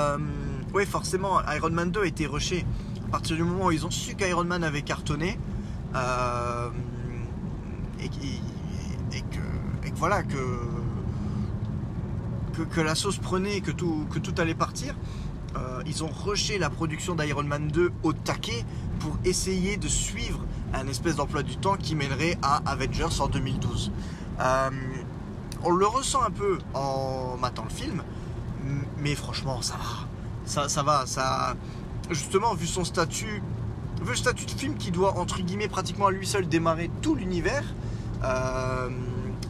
oui, 0.73 0.85
forcément, 0.85 1.41
Iron 1.55 1.71
Man 1.71 1.91
2 1.91 2.01
a 2.01 2.05
été 2.05 2.27
rushé. 2.27 2.65
À 3.07 3.09
partir 3.09 3.37
du 3.37 3.43
moment 3.43 3.67
où 3.67 3.71
ils 3.71 3.85
ont 3.85 3.91
su 3.91 4.15
qu'Iron 4.15 4.43
Man 4.43 4.63
avait 4.63 4.81
cartonné, 4.81 5.39
euh, 5.95 6.69
et, 7.99 8.09
que, 8.09 9.39
voilà, 9.95 10.23
que, 10.23 10.35
que, 12.63 12.81
la 12.81 12.95
sauce 12.95 13.17
prenait, 13.17 13.61
que 13.61 13.71
tout, 13.71 14.05
que 14.11 14.19
tout 14.19 14.33
allait 14.37 14.55
partir, 14.55 14.95
euh, 15.55 15.81
ils 15.85 16.03
ont 16.03 16.09
rushé 16.09 16.57
la 16.57 16.69
production 16.69 17.15
d'Iron 17.15 17.43
Man 17.43 17.67
2 17.67 17.91
au 18.03 18.13
taquet 18.13 18.65
pour 18.99 19.17
essayer 19.25 19.77
de 19.77 19.87
suivre 19.87 20.39
un 20.73 20.87
espèce 20.87 21.15
d'emploi 21.15 21.43
du 21.43 21.57
temps 21.57 21.77
qui 21.77 21.95
mènerait 21.95 22.37
à 22.41 22.61
Avengers 22.69 23.21
en 23.21 23.27
2012. 23.27 23.91
Euh, 24.39 24.69
on 25.63 25.71
le 25.71 25.87
ressent 25.87 26.21
un 26.21 26.31
peu 26.31 26.59
en 26.73 27.37
matant 27.39 27.63
le 27.63 27.69
film, 27.69 28.03
mais 28.99 29.15
franchement, 29.15 29.61
ça 29.61 29.75
va 29.75 30.07
ça, 30.47 30.83
va. 30.83 31.05
Ça, 31.05 31.55
justement, 32.09 32.53
vu 32.53 32.67
son 32.67 32.83
statut, 32.83 33.41
vu 34.01 34.09
le 34.09 34.15
statut 34.15 34.45
de 34.45 34.51
film 34.51 34.75
qui 34.75 34.91
doit 34.91 35.17
entre 35.17 35.41
guillemets 35.41 35.67
pratiquement 35.67 36.07
à 36.07 36.11
lui 36.11 36.25
seul 36.25 36.47
démarrer 36.47 36.89
tout 37.01 37.15
l'univers. 37.15 37.63
Euh, 38.23 38.89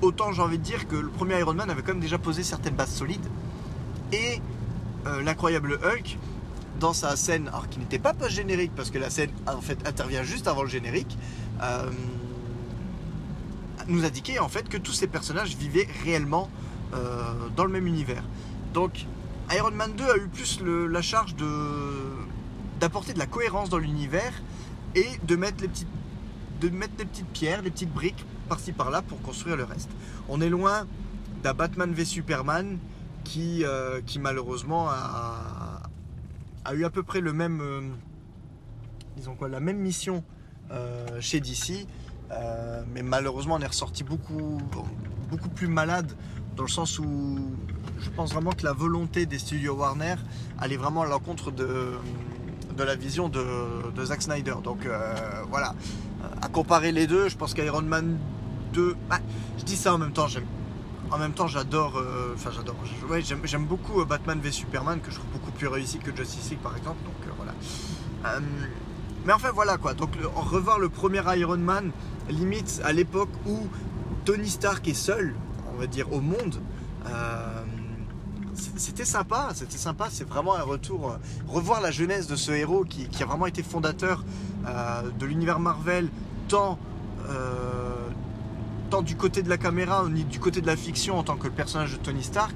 autant 0.02 0.32
j'ai 0.32 0.42
envie 0.42 0.58
de 0.58 0.64
dire 0.64 0.88
que 0.88 0.96
le 0.96 1.10
premier 1.10 1.40
Iron 1.40 1.54
Man 1.54 1.70
avait 1.70 1.82
quand 1.82 1.94
même 1.94 2.00
déjà 2.00 2.18
posé 2.18 2.44
certaines 2.44 2.76
bases 2.76 2.94
solides. 2.94 3.26
Et 4.12 4.42
euh, 5.06 5.22
l'incroyable 5.22 5.80
Hulk, 5.84 6.18
dans 6.80 6.94
sa 6.94 7.16
scène, 7.16 7.48
alors 7.50 7.68
qui 7.70 7.80
n'était 7.80 8.00
pas 8.00 8.14
post-générique, 8.14 8.72
parce 8.76 8.92
que 8.92 8.98
la 8.98 9.10
scène 9.10 9.32
en 9.48 9.62
fait 9.62 9.88
intervient 9.88 10.24
juste 10.24 10.48
avant 10.48 10.64
le 10.64 10.70
générique, 10.70 11.18
euh, 11.62 11.90
nous 13.88 14.06
indiquait 14.06 14.40
en 14.40 14.50
fait 14.50 14.68
que 14.70 14.78
tous 14.78 14.94
ces 14.94 15.08
personnages 15.08 15.56
vivaient 15.56 15.88
réellement 16.04 16.50
dans 17.58 17.66
le 17.66 17.70
même 17.70 17.86
univers. 17.86 18.24
Donc 18.74 19.06
Iron 19.52 19.72
Man 19.72 19.92
2 19.98 20.04
a 20.06 20.18
eu 20.18 20.28
plus 20.28 20.62
la 20.62 21.02
charge 21.02 21.36
d'apporter 22.80 23.14
de 23.14 23.20
la 23.20 23.26
cohérence 23.26 23.70
dans 23.70 23.78
l'univers 23.78 24.34
et 24.96 25.08
de 25.24 25.36
mettre 25.36 25.62
les 25.62 25.68
petites 25.68 25.88
de 26.60 26.70
mettre 26.70 26.96
des 26.96 27.06
petites 27.06 27.28
pierres, 27.28 27.64
des 27.64 27.72
petites 27.72 27.94
briques 27.94 28.26
par-ci 28.50 28.72
par-là 28.72 29.02
pour 29.02 29.22
construire 29.22 29.56
le 29.56 29.64
reste. 29.64 29.90
On 30.30 30.42
est 30.42 30.50
loin 30.50 30.88
d'un 31.44 31.54
Batman 31.54 31.92
v 31.94 32.06
Superman 32.06 32.78
qui, 33.24 33.64
euh, 33.64 34.02
qui 34.06 34.20
malheureusement 34.20 34.88
a, 34.90 35.82
a, 36.66 36.74
eu 36.74 36.86
à 36.86 36.90
peu 36.90 37.04
près 37.04 37.22
le 37.22 37.34
même 37.34 37.60
euh, 37.62 37.82
disons 39.18 39.36
quoi 39.36 39.50
la 39.50 39.60
même 39.60 39.78
mission 39.78 40.24
euh, 40.72 41.06
chez 41.20 41.40
DC 41.40 41.88
mais 42.94 43.04
malheureusement 43.04 43.56
on 43.56 43.60
est 43.62 43.68
ressorti 43.68 44.04
beaucoup 44.04 44.58
beaucoup 45.30 45.48
plus 45.50 45.68
malade 45.68 46.12
dans 46.58 46.64
le 46.64 46.70
sens 46.70 47.00
où 47.00 47.38
je 48.00 48.10
pense 48.10 48.34
vraiment 48.34 48.52
que 48.52 48.66
la 48.66 48.74
volonté 48.74 49.26
des 49.26 49.40
studios 49.40 49.76
Warner 49.76 50.16
allait 50.60 50.78
vraiment 50.78 51.04
à 51.04 51.06
l'encontre 51.06 51.52
de, 51.52 51.94
de 52.78 52.84
la 52.84 52.96
vision 52.96 53.28
de, 53.28 54.06
Zack 54.06 54.22
Snyder. 54.22 54.56
Donc 54.64 54.86
euh, 54.86 55.14
voilà, 55.50 55.70
euh, 55.72 55.74
à 56.42 56.48
comparer 56.48 56.92
les 56.92 57.08
deux, 57.08 57.30
je 57.30 57.38
pense 57.38 57.54
qu'Iron 57.54 57.82
Man 57.82 58.18
2, 58.74 58.96
bah, 59.10 59.20
je 59.58 59.64
dis 59.64 59.76
ça 59.76 59.94
en 59.94 59.98
même 59.98 60.12
temps, 60.12 60.28
j'aime. 60.28 60.46
En 61.10 61.18
même 61.18 61.32
temps, 61.32 61.48
j'adore, 61.48 61.98
euh, 61.98 62.34
enfin 62.36 62.50
j'adore, 62.54 62.76
j'aime 63.46 63.66
beaucoup 63.66 64.04
Batman 64.04 64.42
v 64.42 64.52
Superman 64.52 65.00
que 65.00 65.10
je 65.10 65.16
trouve 65.16 65.30
beaucoup 65.32 65.52
plus 65.52 65.68
réussi 65.68 66.00
que 66.00 66.14
Justice 66.14 66.50
League 66.50 66.60
par 66.60 66.76
exemple. 66.76 66.98
Donc 67.06 67.34
voilà. 67.38 68.42
mais 69.26 69.32
enfin 69.32 69.52
voilà 69.52 69.78
quoi. 69.78 69.94
Donc 69.94 70.10
revoir 70.36 70.80
le 70.80 70.90
premier 70.90 71.22
Iron 71.38 71.58
Man, 71.58 71.92
limite 72.30 72.82
à 72.84 72.92
l'époque 72.92 73.30
où 73.46 73.68
Tony 74.26 74.50
Stark 74.50 74.86
est 74.90 74.94
seul, 74.94 75.34
on 75.74 75.80
va 75.80 75.88
dire 75.88 76.12
au 76.12 76.20
monde 76.20 76.60
c'était 78.78 79.06
sympa, 79.06 79.50
c'était 79.54 79.78
sympa, 79.78 80.08
c'est 80.12 80.28
vraiment 80.28 80.56
un 80.56 80.64
retour, 80.64 81.12
euh, 81.12 81.18
revoir 81.48 81.82
la 81.82 81.92
jeunesse 81.92 82.28
de 82.28 82.36
ce 82.36 82.52
héros 82.52 82.86
qui, 82.86 83.08
a 83.22 83.26
vraiment 83.26 83.46
été 83.46 83.64
fondateur 83.64 84.24
euh, 84.68 85.04
de 85.20 85.26
l'univers 85.26 85.60
Marvel, 85.60 86.10
tant, 86.48 86.80
euh, 87.30 87.96
tant 88.90 89.02
du 89.02 89.16
côté 89.16 89.42
de 89.42 89.50
la 89.50 89.58
caméra, 89.58 90.06
du 90.08 90.40
côté 90.40 90.62
de 90.62 90.68
la 90.68 90.76
fiction 90.76 91.18
en 91.18 91.24
tant 91.24 91.36
que 91.36 91.48
personnage 91.48 91.94
de 91.94 91.98
Tony 91.98 92.24
Stark, 92.24 92.56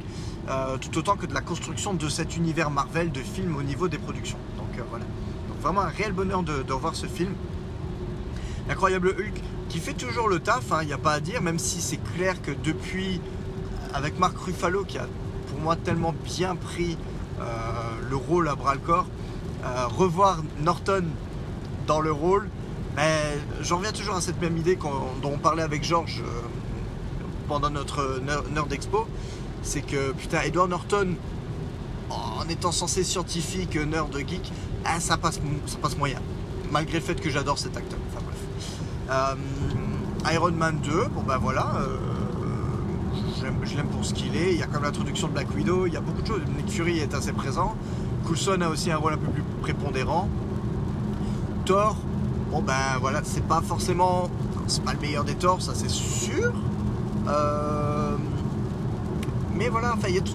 tout 0.82 0.98
autant 0.98 1.16
que 1.16 1.26
de 1.26 1.34
la 1.34 1.42
construction 1.42 1.94
de 1.94 2.10
cet 2.10 2.36
univers 2.36 2.72
Marvel 2.72 3.12
de 3.12 3.22
films 3.22 3.56
au 3.56 3.64
niveau 3.64 3.88
des 3.88 3.98
productions. 3.98 4.38
Donc 4.58 4.86
voilà, 4.90 5.06
donc 5.48 5.60
vraiment 5.62 5.82
un 5.82 5.88
réel 5.88 6.12
bonheur 6.14 6.44
de, 6.44 6.72
revoir 6.72 6.96
ce 6.96 7.06
film. 7.06 7.34
L'incroyable 8.68 9.10
Hulk 9.10 9.42
qui 9.70 9.80
fait 9.80 9.94
toujours 9.94 10.28
le 10.28 10.40
taf, 10.40 10.72
hein, 10.72 10.80
il 10.82 10.88
n'y 10.88 10.94
a 10.94 10.98
pas 10.98 11.14
à 11.14 11.20
dire, 11.20 11.42
même 11.42 11.60
si 11.60 11.82
c'est 11.82 12.02
clair 12.16 12.42
que 12.42 12.52
depuis, 12.52 13.22
avec 13.94 14.20
Mark 14.20 14.38
Ruffalo 14.38 14.84
qui 14.84 14.98
a 14.98 15.08
moi 15.62 15.76
tellement 15.76 16.14
bien 16.26 16.56
pris 16.56 16.98
euh, 17.40 17.44
le 18.10 18.16
rôle 18.16 18.48
à 18.48 18.56
bras 18.56 18.74
le 18.74 18.80
corps. 18.80 19.06
Euh, 19.64 19.88
revoir 19.88 20.42
Norton 20.60 21.04
dans 21.88 22.02
le 22.02 22.12
rôle, 22.12 22.50
mais 22.96 23.38
j'en 23.62 23.78
reviens 23.78 23.92
toujours 23.92 24.16
à 24.16 24.22
cette 24.22 24.42
même 24.42 24.58
idée 24.58 24.76
dont 24.76 25.32
on 25.32 25.38
parlait 25.38 25.64
avec 25.64 25.84
Georges 25.84 26.24
euh, 26.26 26.42
pendant 27.48 27.70
notre 27.70 28.20
Nerd 28.22 28.74
Expo. 28.74 29.08
C'est 29.62 29.82
que 29.82 30.12
putain, 30.14 30.42
Edward 30.42 30.70
Norton, 30.70 31.16
en 32.10 32.50
étant 32.50 32.72
censé 32.72 33.04
scientifique, 33.04 33.76
nerd 33.76 34.18
geek, 34.18 34.52
ah, 34.84 35.00
ça, 35.00 35.18
passe, 35.18 35.40
ça 35.68 35.78
passe 35.78 35.98
moyen. 35.98 36.20
Malgré 36.72 36.98
le 36.98 37.04
fait 37.04 37.22
que 37.22 37.30
j'adore 37.30 37.60
cet 37.60 37.78
acteur. 37.78 38.00
Enfin 38.10 38.24
bref. 38.26 39.38
Iron 40.34 40.52
Man 40.52 40.80
2, 40.84 41.08
bon 41.10 41.22
ben 41.22 41.38
voilà 41.38 41.74
je 43.64 43.76
l'aime 43.76 43.88
pour 43.88 44.06
ce 44.06 44.14
qu'il 44.14 44.36
est. 44.36 44.54
Il 44.54 44.60
y 44.60 44.64
a 44.64 44.68
comme 44.68 44.84
l'introduction 44.84 45.28
de 45.28 45.34
Black 45.34 45.54
Widow, 45.56 45.88
il 45.88 45.94
y 45.94 45.98
a 45.98 46.02
beaucoup 46.02 46.22
de 46.22 46.28
choses. 46.28 46.42
Nick 46.56 46.70
Fury 46.70 47.00
est 47.00 47.14
assez 47.14 47.34
présent. 47.34 47.76
Coulson 48.26 48.60
a 48.62 48.70
aussi 48.70 48.92
un 48.92 48.98
rôle 48.98 49.14
un 49.14 49.18
peu 49.18 49.32
plus 49.32 49.44
prépondérant. 49.62 50.30
Thor, 51.66 51.96
bon 52.52 52.62
ben 52.62 52.74
voilà, 53.00 53.22
c'est 53.24 53.46
pas 53.46 53.62
forcément. 53.62 54.30
C'est 54.68 54.84
pas 54.84 54.94
le 54.94 55.00
meilleur 55.00 55.24
des 55.24 55.36
Thor, 55.36 55.62
ça 55.62 55.74
c'est 55.76 55.90
sûr. 55.90 56.54
Euh, 57.28 58.16
mais 59.56 59.70
voilà, 59.70 59.94
enfin 59.94 60.08
il 60.10 60.16
y 60.16 60.20
a 60.20 60.22
tout. 60.22 60.34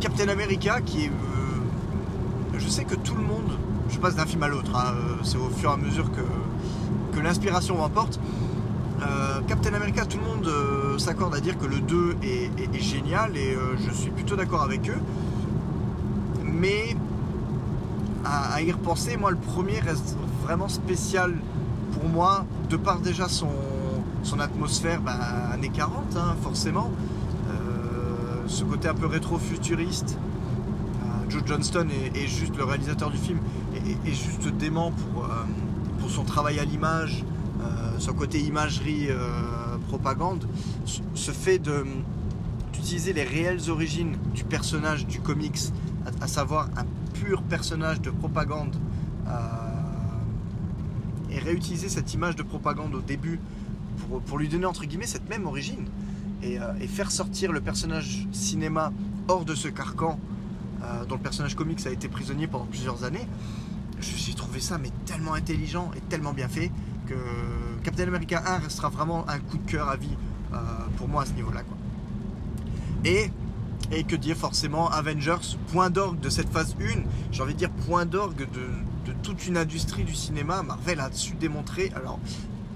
Captain 0.00 0.28
America 0.28 0.80
qui 0.80 1.04
est. 1.04 1.08
Euh, 1.08 2.58
je 2.58 2.68
sais 2.68 2.84
que 2.84 2.94
tout 2.94 3.14
le 3.14 3.22
monde, 3.22 3.58
je 3.88 3.98
passe 3.98 4.14
d'un 4.14 4.26
film 4.26 4.42
à 4.42 4.48
l'autre, 4.48 4.70
hein, 4.74 4.94
c'est 5.24 5.36
au 5.36 5.50
fur 5.50 5.70
et 5.70 5.72
à 5.72 5.76
mesure 5.76 6.10
que, 6.10 7.16
que 7.16 7.20
l'inspiration 7.20 7.76
m'emporte. 7.76 8.20
Captain 9.46 9.74
America, 9.74 10.04
tout 10.04 10.18
le 10.18 10.24
monde 10.24 10.98
s'accorde 10.98 11.34
à 11.34 11.40
dire 11.40 11.58
que 11.58 11.66
le 11.66 11.80
2 11.80 12.16
est, 12.22 12.80
génial 12.80 13.36
et 13.36 13.56
je 13.86 13.92
suis 13.92 14.10
plutôt 14.10 14.36
d'accord 14.36 14.62
avec 14.62 14.88
eux. 14.88 14.98
Mais 16.44 16.96
à, 18.24 18.60
y 18.62 18.70
repenser, 18.70 19.16
moi 19.16 19.30
le 19.30 19.36
premier 19.36 19.80
reste 19.80 20.16
vraiment 20.42 20.68
spécial 20.68 21.34
pour 21.92 22.08
moi, 22.08 22.44
de 22.68 22.76
par 22.76 23.00
déjà 23.00 23.28
son, 23.28 23.48
atmosphère 24.38 25.00
bah, 25.00 25.12
années 25.52 25.70
40, 25.70 26.16
hein, 26.16 26.36
forcément. 26.42 26.90
Euh, 27.48 28.44
ce 28.46 28.64
côté 28.64 28.88
un 28.88 28.94
peu 28.94 29.06
rétro-futuriste. 29.06 30.18
Euh, 31.02 31.30
Joe 31.30 31.42
Johnston 31.44 31.86
est, 32.14 32.26
juste 32.26 32.56
le 32.56 32.64
réalisateur 32.64 33.10
du 33.10 33.18
film, 33.18 33.38
est, 33.74 34.12
juste 34.12 34.48
dément 34.56 34.92
euh, 35.16 35.20
pour 35.98 36.10
son 36.10 36.24
travail 36.24 36.58
à 36.58 36.64
l'image, 36.64 37.24
son 37.98 38.12
côté 38.14 38.40
imagerie, 38.40 39.08
propagande. 39.88 40.46
Ce 41.14 41.30
fait 41.30 41.60
d'utiliser 42.72 43.12
les 43.12 43.24
réelles 43.24 43.70
origines 43.70 44.16
du 44.34 44.44
personnage 44.44 45.06
du 45.06 45.20
comics, 45.20 45.58
à, 46.20 46.26
savoir 46.26 46.68
un 46.76 46.84
pur 47.12 47.42
personnage 47.42 48.00
de 48.00 48.10
propagande 48.10 48.76
et 51.30 51.38
réutiliser 51.38 51.88
cette 51.88 52.12
image 52.14 52.36
de 52.36 52.42
propagande 52.42 52.94
au 52.94 53.00
début 53.00 53.38
pour, 54.26 54.38
lui 54.38 54.48
donner 54.48 54.66
entre 54.66 54.84
guillemets 54.84 55.06
cette 55.06 55.28
même 55.28 55.46
origine 55.46 55.86
euh, 56.44 56.72
et, 56.80 56.86
faire 56.86 57.10
sortir 57.10 57.52
le 57.52 57.60
personnage 57.60 58.26
cinéma 58.32 58.92
hors 59.28 59.44
de 59.44 59.54
ce 59.54 59.68
carcan 59.68 60.18
euh, 60.82 61.04
dont 61.04 61.16
le 61.16 61.20
personnage 61.20 61.54
comics 61.54 61.86
a 61.86 61.90
été 61.90 62.08
prisonnier 62.08 62.46
pendant 62.46 62.64
plusieurs 62.64 63.04
années, 63.04 63.28
j'ai 64.00 64.32
trouvé 64.34 64.60
ça 64.60 64.78
mais 64.78 64.90
tellement 65.04 65.34
intelligent 65.34 65.90
et 65.96 66.00
tellement 66.00 66.32
bien 66.32 66.48
fait 66.48 66.70
Captain 67.82 68.08
America 68.08 68.42
1 68.46 68.58
restera 68.58 68.88
vraiment 68.88 69.28
un 69.28 69.38
coup 69.38 69.58
de 69.58 69.70
cœur 69.70 69.88
à 69.88 69.96
vie 69.96 70.16
euh, 70.52 70.56
pour 70.96 71.08
moi 71.08 71.22
à 71.22 71.26
ce 71.26 71.32
niveau-là. 71.32 71.62
Et, 73.04 73.30
et 73.90 74.04
que 74.04 74.16
dire 74.16 74.36
forcément 74.36 74.90
Avengers, 74.90 75.56
point 75.72 75.90
d'orgue 75.90 76.20
de 76.20 76.28
cette 76.28 76.50
phase 76.50 76.76
1, 76.80 77.02
j'ai 77.32 77.42
envie 77.42 77.54
de 77.54 77.58
dire 77.58 77.70
point 77.70 78.06
d'orgue 78.06 78.48
de, 78.50 79.10
de 79.10 79.16
toute 79.22 79.46
une 79.46 79.56
industrie 79.56 80.04
du 80.04 80.14
cinéma. 80.14 80.62
Marvel 80.62 81.00
a 81.00 81.10
su 81.12 81.34
démontrer, 81.34 81.90
alors 81.94 82.18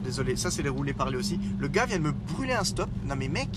Désolé, 0.04 0.36
ça 0.36 0.50
c'est 0.50 0.62
les 0.62 0.68
roulés 0.68 0.92
parler 0.92 1.16
aussi. 1.16 1.40
Le 1.58 1.66
gars 1.66 1.86
vient 1.86 1.96
de 1.96 2.02
me 2.02 2.12
brûler 2.12 2.52
un 2.52 2.62
stop. 2.62 2.90
Non 3.06 3.16
mais 3.16 3.28
mec, 3.28 3.48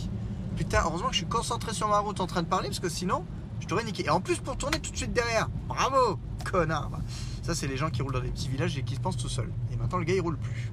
putain, 0.55 0.79
heureusement 0.85 1.09
que 1.09 1.13
je 1.13 1.19
suis 1.19 1.27
concentré 1.27 1.73
sur 1.73 1.89
ma 1.89 1.99
route 1.99 2.21
en 2.21 2.27
train 2.27 2.41
de 2.41 2.47
parler 2.47 2.69
parce 2.69 2.79
que 2.79 2.87
sinon, 2.87 3.25
je 3.59 3.67
t'aurais 3.67 3.83
niqué. 3.83 4.05
Et 4.05 4.09
en 4.09 4.21
plus 4.21 4.37
pour 4.37 4.55
tourner 4.55 4.79
tout 4.79 4.91
de 4.91 4.95
suite 4.95 5.11
derrière. 5.11 5.49
Bravo, 5.67 6.17
connard. 6.49 6.91
Ça 7.47 7.55
c'est 7.55 7.67
les 7.67 7.77
gens 7.77 7.89
qui 7.89 8.01
roulent 8.01 8.11
dans 8.11 8.19
des 8.19 8.27
petits 8.27 8.49
villages 8.49 8.77
et 8.77 8.83
qui 8.83 8.95
se 8.95 8.99
pensent 8.99 9.15
tout 9.15 9.29
seuls. 9.29 9.49
Et 9.71 9.77
maintenant 9.77 9.99
le 9.99 10.03
gars 10.03 10.15
il 10.15 10.19
roule 10.19 10.37
plus. 10.37 10.69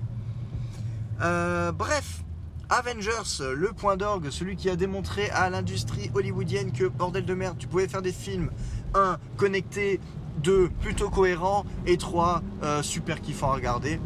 Euh, 1.21 1.71
bref, 1.71 2.25
Avengers, 2.69 3.45
le 3.55 3.69
point 3.69 3.97
d'orgue, 3.97 4.29
celui 4.31 4.57
qui 4.57 4.69
a 4.69 4.75
démontré 4.75 5.31
à 5.31 5.51
l'industrie 5.51 6.11
hollywoodienne 6.15 6.73
que 6.73 6.87
bordel 6.87 7.25
de 7.25 7.35
merde, 7.35 7.59
tu 7.59 7.69
pouvais 7.69 7.87
faire 7.87 8.03
des 8.03 8.11
films, 8.11 8.51
un, 8.93 9.19
connectés, 9.37 10.01
deux, 10.39 10.69
plutôt 10.81 11.11
cohérents, 11.11 11.65
et 11.87 11.97
trois, 11.97 12.43
euh, 12.65 12.83
super 12.83 13.21
kiffant 13.21 13.53
à 13.53 13.55
regarder. 13.55 14.01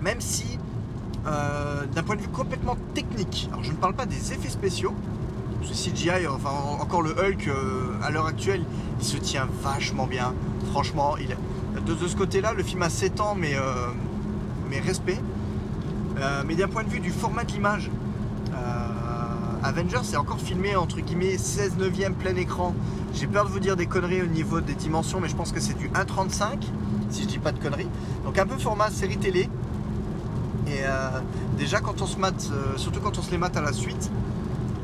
Même 0.00 0.20
si 0.20 0.60
euh, 1.26 1.84
d'un 1.86 2.04
point 2.04 2.14
de 2.14 2.20
vue 2.20 2.28
complètement 2.28 2.76
technique. 2.94 3.48
Alors 3.50 3.64
je 3.64 3.72
ne 3.72 3.76
parle 3.76 3.94
pas 3.94 4.06
des 4.06 4.32
effets 4.32 4.50
spéciaux. 4.50 4.94
Ce 5.64 5.72
CGI, 5.72 6.28
enfin 6.28 6.50
encore 6.80 7.02
le 7.02 7.10
Hulk 7.10 7.50
à 8.04 8.10
l'heure 8.12 8.26
actuelle, 8.26 8.62
il 9.00 9.04
se 9.04 9.16
tient 9.16 9.48
vachement 9.64 10.06
bien. 10.06 10.32
Franchement, 10.70 11.16
il, 11.16 11.36
de, 11.86 11.94
ce 12.06 12.16
côté-là, 12.16 12.52
le 12.52 12.62
film 12.62 12.82
a 12.82 12.90
7 12.90 13.20
ans, 13.20 13.34
mais, 13.34 13.54
euh, 13.54 13.88
mais 14.70 14.80
respect. 14.80 15.20
mais 16.46 16.54
d'un 16.54 16.68
point 16.68 16.84
de 16.84 16.88
vue 16.88 17.00
du 17.00 17.10
format 17.10 17.44
de 17.44 17.52
l'image, 17.52 17.90
Avengers 19.64 20.00
c'est 20.02 20.16
encore 20.16 20.40
filmé 20.40 20.74
entre 20.74 21.00
guillemets 21.00 21.38
16 21.38 21.76
neuvième 21.78 22.14
plein 22.14 22.34
écran. 22.34 22.74
J'ai 23.14 23.28
peur 23.28 23.44
de 23.44 23.50
vous 23.50 23.60
dire 23.60 23.76
des 23.76 23.86
conneries 23.86 24.20
au 24.20 24.26
niveau 24.26 24.60
des 24.60 24.74
dimensions, 24.74 25.20
mais 25.20 25.28
je 25.28 25.36
pense 25.36 25.52
que 25.52 25.60
c'est 25.60 25.78
du 25.78 25.88
1.35, 25.90 26.64
si 27.10 27.22
je 27.22 27.28
dis 27.28 27.38
pas 27.38 27.52
de 27.52 27.60
conneries. 27.60 27.88
Donc 28.24 28.38
un 28.38 28.46
peu 28.46 28.58
format 28.58 28.90
série 28.90 29.18
télé, 29.18 29.48
et 30.66 30.84
euh, 30.84 31.20
déjà, 31.58 31.80
quand 31.80 32.00
on 32.00 32.06
se 32.06 32.18
mate, 32.18 32.48
euh, 32.52 32.76
surtout 32.76 33.00
quand 33.00 33.18
on 33.18 33.22
se 33.22 33.30
les 33.30 33.38
mate 33.38 33.56
à 33.56 33.60
la 33.60 33.72
suite, 33.72 34.10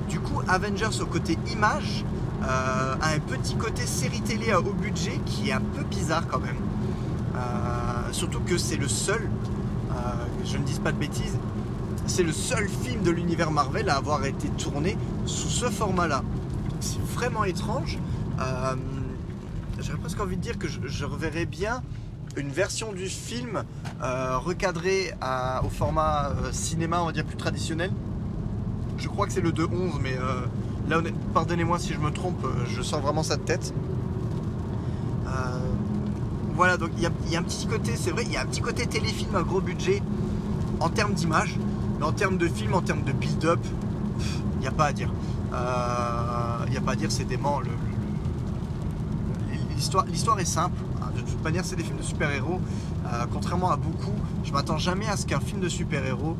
du 0.09 0.21
coup, 0.21 0.41
Avengers 0.49 1.01
au 1.01 1.07
côté 1.07 1.39
image 1.51 2.05
euh, 2.43 2.95
a 3.01 3.09
un 3.09 3.19
petit 3.19 3.57
côté 3.57 3.87
série 3.87 4.21
télé 4.21 4.51
à 4.51 4.61
haut 4.61 4.75
budget 4.75 5.21
qui 5.25 5.51
est 5.51 5.53
un 5.53 5.61
peu 5.61 5.85
bizarre 5.85 6.27
quand 6.29 6.41
même. 6.41 6.57
Surtout 8.13 8.41
que 8.41 8.57
c'est 8.57 8.77
le 8.77 8.89
seul, 8.89 9.29
je 10.45 10.57
ne 10.57 10.65
dis 10.65 10.79
pas 10.81 10.93
de 10.93 10.99
bêtises, 10.99 11.37
c'est 12.07 12.23
le 12.23 12.33
seul 12.33 12.69
film 12.69 13.03
de 13.03 13.11
l'univers 13.11 13.51
Marvel 13.51 13.89
à 13.91 13.97
avoir 13.97 14.25
été 14.25 14.49
tourné 14.49 14.97
sous 15.27 15.49
ce 15.49 15.67
format-là. 15.67 16.23
C'est 16.81 17.01
vraiment 17.01 17.45
étrange. 17.45 17.99
J'aurais 19.81 19.99
presque 19.99 20.21
envie 20.21 20.37
de 20.37 20.43
dire 20.43 20.59
que 20.59 20.67
je, 20.69 21.05
reverrais 21.05 21.47
bien 21.47 21.83
une 22.37 22.51
version 22.51 22.93
du 22.93 23.07
film 23.07 23.63
euh, 24.03 24.39
recadrée 24.39 25.13
au 25.65 25.69
format 25.69 26.31
euh, 26.31 26.53
cinéma, 26.53 27.01
on 27.03 27.07
va 27.07 27.13
dire 27.13 27.25
plus 27.25 27.37
traditionnel. 27.37 27.91
Je 28.99 29.09
crois 29.09 29.27
que 29.27 29.33
c'est 29.33 29.41
le 29.41 29.53
2.11, 29.53 30.01
mais 30.03 30.17
euh, 30.17 30.41
là, 30.89 31.01
pardonnez-moi 31.33 31.79
si 31.79 31.93
je 31.93 32.01
me 32.01 32.11
trompe, 32.11 32.45
je 32.69 32.83
sens 32.83 33.01
vraiment 33.01 33.23
ça 33.23 33.37
de 33.37 33.43
tête. 33.43 33.73
Voilà, 36.59 36.77
donc 36.77 36.91
il 36.99 37.03
y, 37.03 37.07
a 37.07 37.39
un 37.39 37.43
petit 37.43 37.67
côté, 37.67 37.93
c'est 37.97 38.11
vrai, 38.11 38.25
il 38.27 38.33
y 38.33 38.37
a 38.37 38.43
un 38.43 38.47
petit 38.47 38.61
côté 38.61 38.87
téléfilm 38.87 39.35
à 39.35 39.43
gros 39.43 39.63
budget 39.63 40.03
en 40.81 40.91
termes 40.91 41.15
d'image, 41.15 41.57
mais 41.99 42.05
en 42.05 42.13
termes 42.13 42.37
de 42.37 42.49
film, 42.49 42.75
en 42.75 42.83
termes 42.83 43.05
de 43.05 43.13
build-up, 43.13 43.61
il 44.55 44.59
n'y 44.61 44.67
a 44.67 44.73
pas 44.73 44.87
à 44.87 44.93
dire. 44.93 45.11
Il 46.67 46.71
n'y 46.71 46.77
a 46.77 46.81
pas 46.81 46.93
à 46.93 46.97
dire, 46.97 47.11
c'est 47.11 47.25
dément. 47.25 47.61
L'histoire 49.77 50.41
est 50.41 50.45
simple 50.45 50.83
de 51.15 51.21
toute 51.21 51.43
manière, 51.43 51.65
c'est 51.65 51.77
des 51.77 51.85
films 51.85 51.99
de 51.99 52.03
super-héros. 52.03 52.61
Euh, 53.07 53.27
contrairement 53.33 53.71
à 53.71 53.77
beaucoup, 53.77 54.15
je 54.45 54.53
m'attends 54.53 54.79
jamais 54.79 55.07
à 55.07 55.17
ce 55.17 55.27
qu'un 55.27 55.41
film 55.41 55.61
de 55.61 55.69
super-héros 55.69 56.37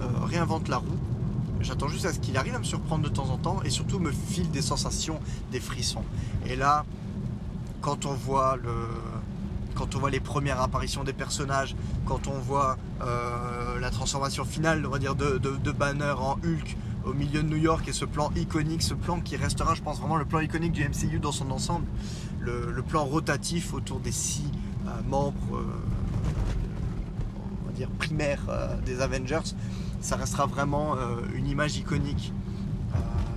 euh, 0.00 0.04
réinvente 0.24 0.68
la 0.68 0.78
roue. 0.78 0.86
J'attends 1.60 1.88
juste 1.88 2.06
à 2.06 2.12
ce 2.12 2.18
qu'il 2.18 2.36
arrive 2.36 2.54
à 2.54 2.58
me 2.58 2.64
surprendre 2.64 3.02
de 3.02 3.08
temps 3.08 3.30
en 3.30 3.38
temps 3.38 3.60
et 3.64 3.70
surtout 3.70 3.98
me 3.98 4.12
file 4.12 4.50
des 4.50 4.62
sensations, 4.62 5.18
des 5.52 5.60
frissons. 5.60 6.04
Et 6.46 6.54
là, 6.54 6.84
quand 7.80 8.06
on 8.06 8.14
voit 8.14 8.56
le, 8.56 8.70
quand 9.76 9.94
on 9.94 10.00
voit 10.00 10.10
les 10.10 10.20
premières 10.20 10.60
apparitions 10.60 11.04
des 11.04 11.12
personnages, 11.12 11.76
quand 12.06 12.26
on 12.26 12.38
voit 12.38 12.78
euh, 13.02 13.78
la 13.78 13.90
transformation 13.90 14.44
finale, 14.44 14.84
on 14.84 14.90
va 14.90 14.98
dire, 14.98 15.14
de, 15.14 15.38
Banner 15.70 16.14
en 16.18 16.32
Hulk 16.42 16.76
au 17.04 17.12
milieu 17.12 17.42
de 17.42 17.48
New 17.48 17.58
York 17.58 17.86
et 17.86 17.92
ce 17.92 18.04
plan 18.04 18.32
iconique, 18.34 18.82
ce 18.82 18.94
plan 18.94 19.20
qui 19.20 19.36
restera, 19.36 19.74
je 19.74 19.82
pense, 19.82 20.00
vraiment 20.00 20.16
le 20.16 20.24
plan 20.24 20.40
iconique 20.40 20.72
du 20.72 20.82
MCU 20.82 21.18
dans 21.20 21.30
son 21.30 21.50
ensemble, 21.50 21.86
le, 22.40 22.82
plan 22.82 23.04
rotatif 23.04 23.74
autour 23.74 24.00
des 24.00 24.12
six 24.12 24.50
euh, 24.86 24.90
membres, 25.06 25.56
euh, 25.56 25.64
primaires 27.98 28.40
des 28.86 29.02
Avengers, 29.02 29.52
ça 30.00 30.16
restera 30.16 30.46
vraiment 30.46 30.96
une 31.34 31.46
image 31.46 31.76
iconique 31.76 32.32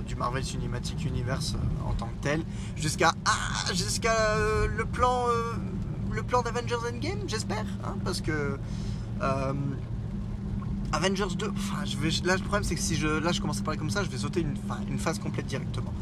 du 0.06 0.16
Marvel 0.16 0.42
Cinematic 0.42 1.04
Universe 1.04 1.56
en 1.86 1.92
tant 1.92 2.06
que 2.06 2.22
tel, 2.22 2.42
jusqu'à 2.74 3.12
ah, 3.26 3.72
jusqu'à 3.74 4.36
le 4.66 4.86
plan 4.86 5.26
le 6.12 6.22
plan 6.22 6.42
d'Avengers 6.42 6.76
Endgame, 6.88 7.20
j'espère, 7.26 7.64
hein, 7.84 7.96
parce 8.04 8.20
que 8.20 8.58
euh, 9.22 9.52
Avengers 10.92 11.34
2, 11.38 11.52
je 11.84 11.96
vais, 11.96 12.10
là 12.26 12.34
le 12.34 12.40
problème 12.40 12.64
c'est 12.64 12.74
que 12.74 12.80
si 12.80 12.96
je, 12.96 13.06
là 13.06 13.32
je 13.32 13.40
commence 13.40 13.60
à 13.60 13.62
parler 13.62 13.78
comme 13.78 13.90
ça, 13.90 14.02
je 14.02 14.10
vais 14.10 14.18
sauter 14.18 14.40
une, 14.40 14.54
une 14.88 14.98
phase 14.98 15.18
complète 15.18 15.46
directement. 15.46 15.92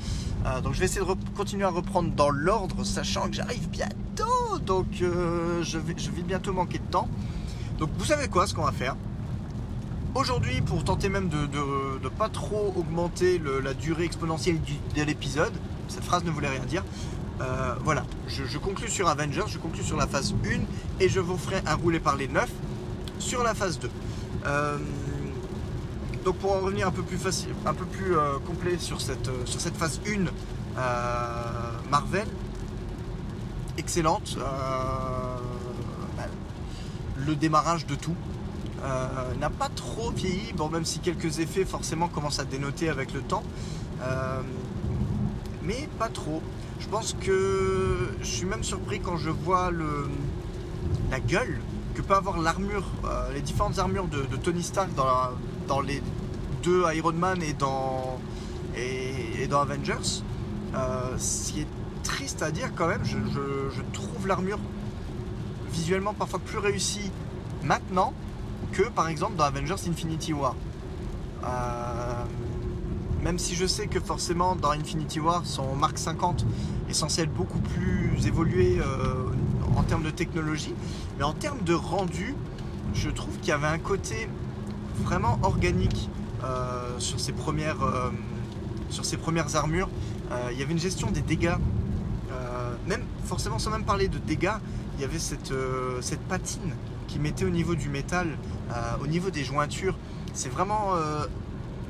Euh, 0.46 0.60
donc 0.60 0.74
je 0.74 0.80
vais 0.80 0.86
essayer 0.86 1.04
de 1.04 1.36
continuer 1.36 1.64
à 1.64 1.70
reprendre 1.70 2.10
dans 2.14 2.30
l'ordre, 2.30 2.84
sachant 2.84 3.28
que 3.28 3.34
j'arrive 3.34 3.68
bientôt, 3.68 4.58
donc 4.64 4.86
euh, 5.02 5.62
je, 5.62 5.78
vais, 5.78 5.94
je 5.96 6.10
vais 6.10 6.22
bientôt 6.22 6.52
manquer 6.52 6.78
de 6.78 6.90
temps. 6.90 7.08
Donc 7.78 7.90
vous 7.98 8.04
savez 8.04 8.28
quoi, 8.28 8.46
ce 8.46 8.54
qu'on 8.54 8.64
va 8.64 8.72
faire? 8.72 8.96
Aujourd'hui, 10.14 10.62
pour 10.62 10.82
tenter 10.84 11.10
même 11.10 11.28
de 11.28 11.36
ne 12.02 12.08
pas 12.08 12.28
trop 12.28 12.72
augmenter 12.76 13.40
la 13.62 13.74
durée 13.74 14.04
exponentielle 14.04 14.58
de 14.96 15.02
l'épisode, 15.02 15.52
cette 15.86 16.02
phrase 16.02 16.24
ne 16.24 16.30
voulait 16.30 16.48
rien 16.48 16.64
dire, 16.64 16.82
euh, 17.40 17.74
voilà, 17.84 18.04
je, 18.26 18.58
conclue 18.58 18.88
sur 18.88 19.08
Avengers, 19.08 19.44
je 19.46 19.58
conclue 19.58 19.84
sur 19.84 19.96
la 19.96 20.06
phase 20.06 20.34
1 20.44 20.60
et 21.00 21.08
je 21.08 21.20
vous 21.20 21.38
ferai 21.38 21.62
un 21.66 21.74
roulé 21.74 22.00
par 22.00 22.16
les 22.16 22.26
9 22.26 22.50
sur 23.18 23.42
la 23.42 23.54
phase 23.54 23.78
2. 23.78 23.90
Euh, 24.46 24.78
donc 26.24 26.36
pour 26.38 26.52
en 26.52 26.60
revenir 26.60 26.88
un 26.88 26.90
peu 26.90 27.02
plus 27.02 27.16
facile, 27.16 27.50
un 27.64 27.74
peu 27.74 27.84
plus 27.84 28.16
euh, 28.16 28.38
complet 28.44 28.76
sur 28.78 29.00
cette, 29.00 29.28
phase 29.76 30.00
1 30.06 30.24
Marvel, 31.90 32.26
excellente. 33.76 34.36
Bah, 36.16 36.26
le 37.16 37.36
démarrage 37.36 37.86
de 37.86 37.94
tout. 37.94 38.16
n'a 39.40 39.50
pas 39.50 39.68
trop 39.68 40.10
vieilli, 40.10 40.52
bon 40.54 40.68
même 40.68 40.84
si 40.84 40.98
quelques 40.98 41.38
effets 41.38 41.64
forcément 41.64 42.08
commencent 42.08 42.40
à 42.40 42.44
dénoter 42.44 42.88
avec 42.88 43.12
le 43.12 43.22
temps, 43.22 43.44
mais 45.62 45.88
pas 45.98 46.08
trop. 46.08 46.42
Je 46.78 46.86
pense 46.88 47.14
que 47.20 48.08
je 48.20 48.26
suis 48.26 48.46
même 48.46 48.62
surpris 48.62 49.00
quand 49.00 49.16
je 49.16 49.30
vois 49.30 49.70
la 51.10 51.20
gueule 51.20 51.60
que 51.94 52.02
peut 52.02 52.14
avoir 52.14 52.38
l'armure, 52.38 52.84
euh, 53.04 53.32
les 53.32 53.40
différentes 53.40 53.78
armures 53.78 54.06
de, 54.06 54.22
Tony 54.36 54.62
Stark 54.62 54.90
dans, 55.66 55.80
les 55.80 56.00
deux 56.62 56.84
Iron 56.94 57.12
Man 57.12 57.42
et 57.42 57.52
dans, 57.52 58.20
et, 58.76 59.48
dans 59.48 59.60
Avengers. 59.60 60.22
Euh, 60.74 61.18
ce 61.18 61.52
qui 61.52 61.60
est 61.62 61.66
triste 62.04 62.42
à 62.42 62.50
dire 62.52 62.70
quand 62.76 62.86
même, 62.86 63.04
je, 63.04 63.82
trouve 63.92 64.28
l'armure 64.28 64.60
visuellement 65.72 66.14
parfois 66.14 66.38
plus 66.38 66.58
réussie 66.58 67.10
maintenant 67.64 68.12
que 68.72 68.82
par 68.82 69.08
exemple 69.08 69.36
dans 69.36 69.44
Avengers 69.44 69.88
Infinity 69.88 70.32
War. 70.32 70.54
Euh, 71.44 72.24
même 73.22 73.38
si 73.38 73.54
je 73.54 73.66
sais 73.66 73.86
que 73.86 74.00
forcément 74.00 74.54
dans 74.54 74.70
Infinity 74.70 75.20
War, 75.20 75.44
son 75.44 75.74
Mark 75.74 75.98
50 75.98 76.46
est 76.88 76.92
censé 76.92 77.22
être 77.22 77.32
beaucoup 77.32 77.58
plus 77.58 78.26
évolué 78.26 78.78
euh, 78.78 79.30
en 79.76 79.82
termes 79.82 80.04
de 80.04 80.10
technologie, 80.10 80.74
mais 81.18 81.24
en 81.24 81.32
termes 81.32 81.62
de 81.62 81.74
rendu, 81.74 82.34
je 82.94 83.10
trouve 83.10 83.36
qu'il 83.38 83.48
y 83.48 83.52
avait 83.52 83.66
un 83.66 83.78
côté 83.78 84.28
vraiment 85.02 85.38
organique 85.42 86.08
euh, 86.44 86.98
sur, 86.98 87.20
ses 87.20 87.32
premières, 87.32 87.82
euh, 87.82 88.10
sur 88.90 89.04
ses 89.04 89.16
premières 89.16 89.56
armures. 89.56 89.88
il 90.52 90.58
y 90.58 90.62
avait 90.62 90.72
une 90.72 90.78
gestion 90.78 91.10
des 91.10 91.22
dégâts, 91.22 91.56
même 92.86 93.02
forcément 93.24 93.58
sans 93.58 93.70
même 93.70 93.84
parler 93.84 94.08
de 94.08 94.18
dégâts, 94.18 94.58
il 94.96 95.02
y 95.02 95.04
avait 95.04 95.18
cette, 95.18 95.52
cette 96.00 96.20
patine 96.20 96.74
qui 97.06 97.18
mettait 97.18 97.44
au 97.44 97.50
niveau 97.50 97.74
du 97.74 97.88
métal, 97.88 98.28
au 99.02 99.06
niveau 99.06 99.30
des 99.30 99.44
jointures. 99.44 99.96
C'est 100.32 100.48
vraiment, 100.48 100.92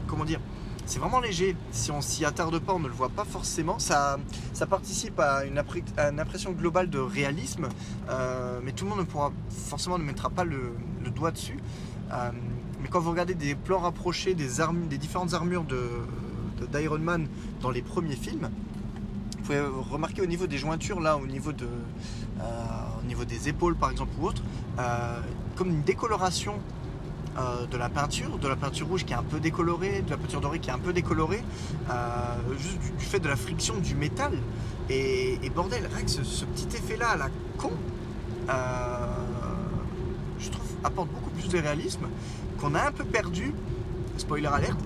comment 0.09 0.25
dire, 0.25 0.41
c'est 0.89 0.99
vraiment 0.99 1.21
léger. 1.21 1.55
Si 1.71 1.91
on 1.91 2.01
s'y 2.01 2.25
attarde 2.25 2.59
pas, 2.61 2.73
on 2.73 2.79
ne 2.79 2.89
le 2.89 2.95
voit 2.95 3.11
pas 3.11 3.25
forcément. 3.25 3.79
Ça, 3.79 4.19
ça 4.55 4.67
participe 4.67 5.21
à 5.21 5.45
une, 5.45 5.59
impression 6.19 6.53
globale 6.53 6.89
de 6.89 6.99
réalisme, 6.99 7.69
euh, 8.09 8.59
mais 8.65 8.73
tout 8.73 8.85
le 8.85 8.91
monde 8.91 9.01
ne 9.01 9.05
pourra 9.05 9.31
forcément 9.51 9.99
ne 9.99 10.05
mettra 10.05 10.31
pas 10.31 10.45
le, 10.45 10.73
doigt 11.15 11.31
dessus. 11.31 11.59
Euh, 12.13 12.31
mais 12.81 12.89
quand 12.89 13.01
vous 13.01 13.11
regardez 13.11 13.35
des 13.35 13.55
plans 13.55 13.81
rapprochés 13.81 14.35
des, 14.35 14.49
différentes 14.99 15.35
armures 15.35 15.65
d'Iron 16.73 16.99
Man 16.99 17.29
dans 17.61 17.71
les 17.71 17.83
premiers 17.83 18.17
films, 18.17 18.49
vous 19.37 19.43
pouvez 19.45 19.61
remarquer 19.61 20.23
au 20.23 20.27
niveau 20.27 20.47
des 20.47 20.57
jointures, 20.57 21.01
là, 21.01 21.19
au 21.19 21.27
niveau, 21.27 21.53
de, 21.53 21.67
euh, 21.67 22.45
au 23.03 23.07
niveau 23.07 23.27
des 23.27 23.51
épaules 23.51 23.77
par 23.77 23.91
exemple 23.91 24.13
ou 24.21 24.27
autre, 24.27 24.43
comme 25.55 25.69
une 25.69 25.83
décoloration 25.83 26.55
euh, 27.39 27.67
de 27.67 27.77
la 27.77 27.89
peinture, 27.89 28.37
de 28.39 28.49
la 28.49 28.57
peinture 28.57 28.89
rouge 28.89 29.05
qui 29.05 29.13
est 29.13 29.17
un 29.17 29.23
peu 29.23 29.39
décolorée, 29.39 30.03
de 30.03 30.11
la 30.11 30.17
peinture 30.17 30.41
dorée 30.41 30.59
qui 30.59 30.71
est 30.71 30.73
un 30.73 30.79
peu 30.79 30.93
décolorée, 30.93 31.45
euh, 31.89 31.95
juste 32.59 32.79
du, 32.99 33.05
fait 33.05 33.21
de 33.21 33.29
la 33.29 33.37
friction 33.37 33.77
du 33.77 33.95
métal. 33.95 34.33
Et, 34.91 35.39
bordel, 35.55 35.89
rien 35.95 36.05
que 36.05 36.11
ce, 36.11 36.45
petit 36.47 36.77
effet-là 36.77 37.17
la 37.17 37.29
con, 37.57 37.71
euh, 38.49 38.55
je 40.41 40.51
trouve, 40.51 40.67
apporte 40.83 41.11
beaucoup 41.11 41.31
plus 41.31 41.49
de 41.49 41.59
réalisme 41.59 42.09
qu'on 42.59 42.75
a 42.75 42.89
un 42.89 42.93
peu 42.93 43.05
perdu, 43.05 43.55
spoiler 44.17 44.49
alerte, 44.49 44.81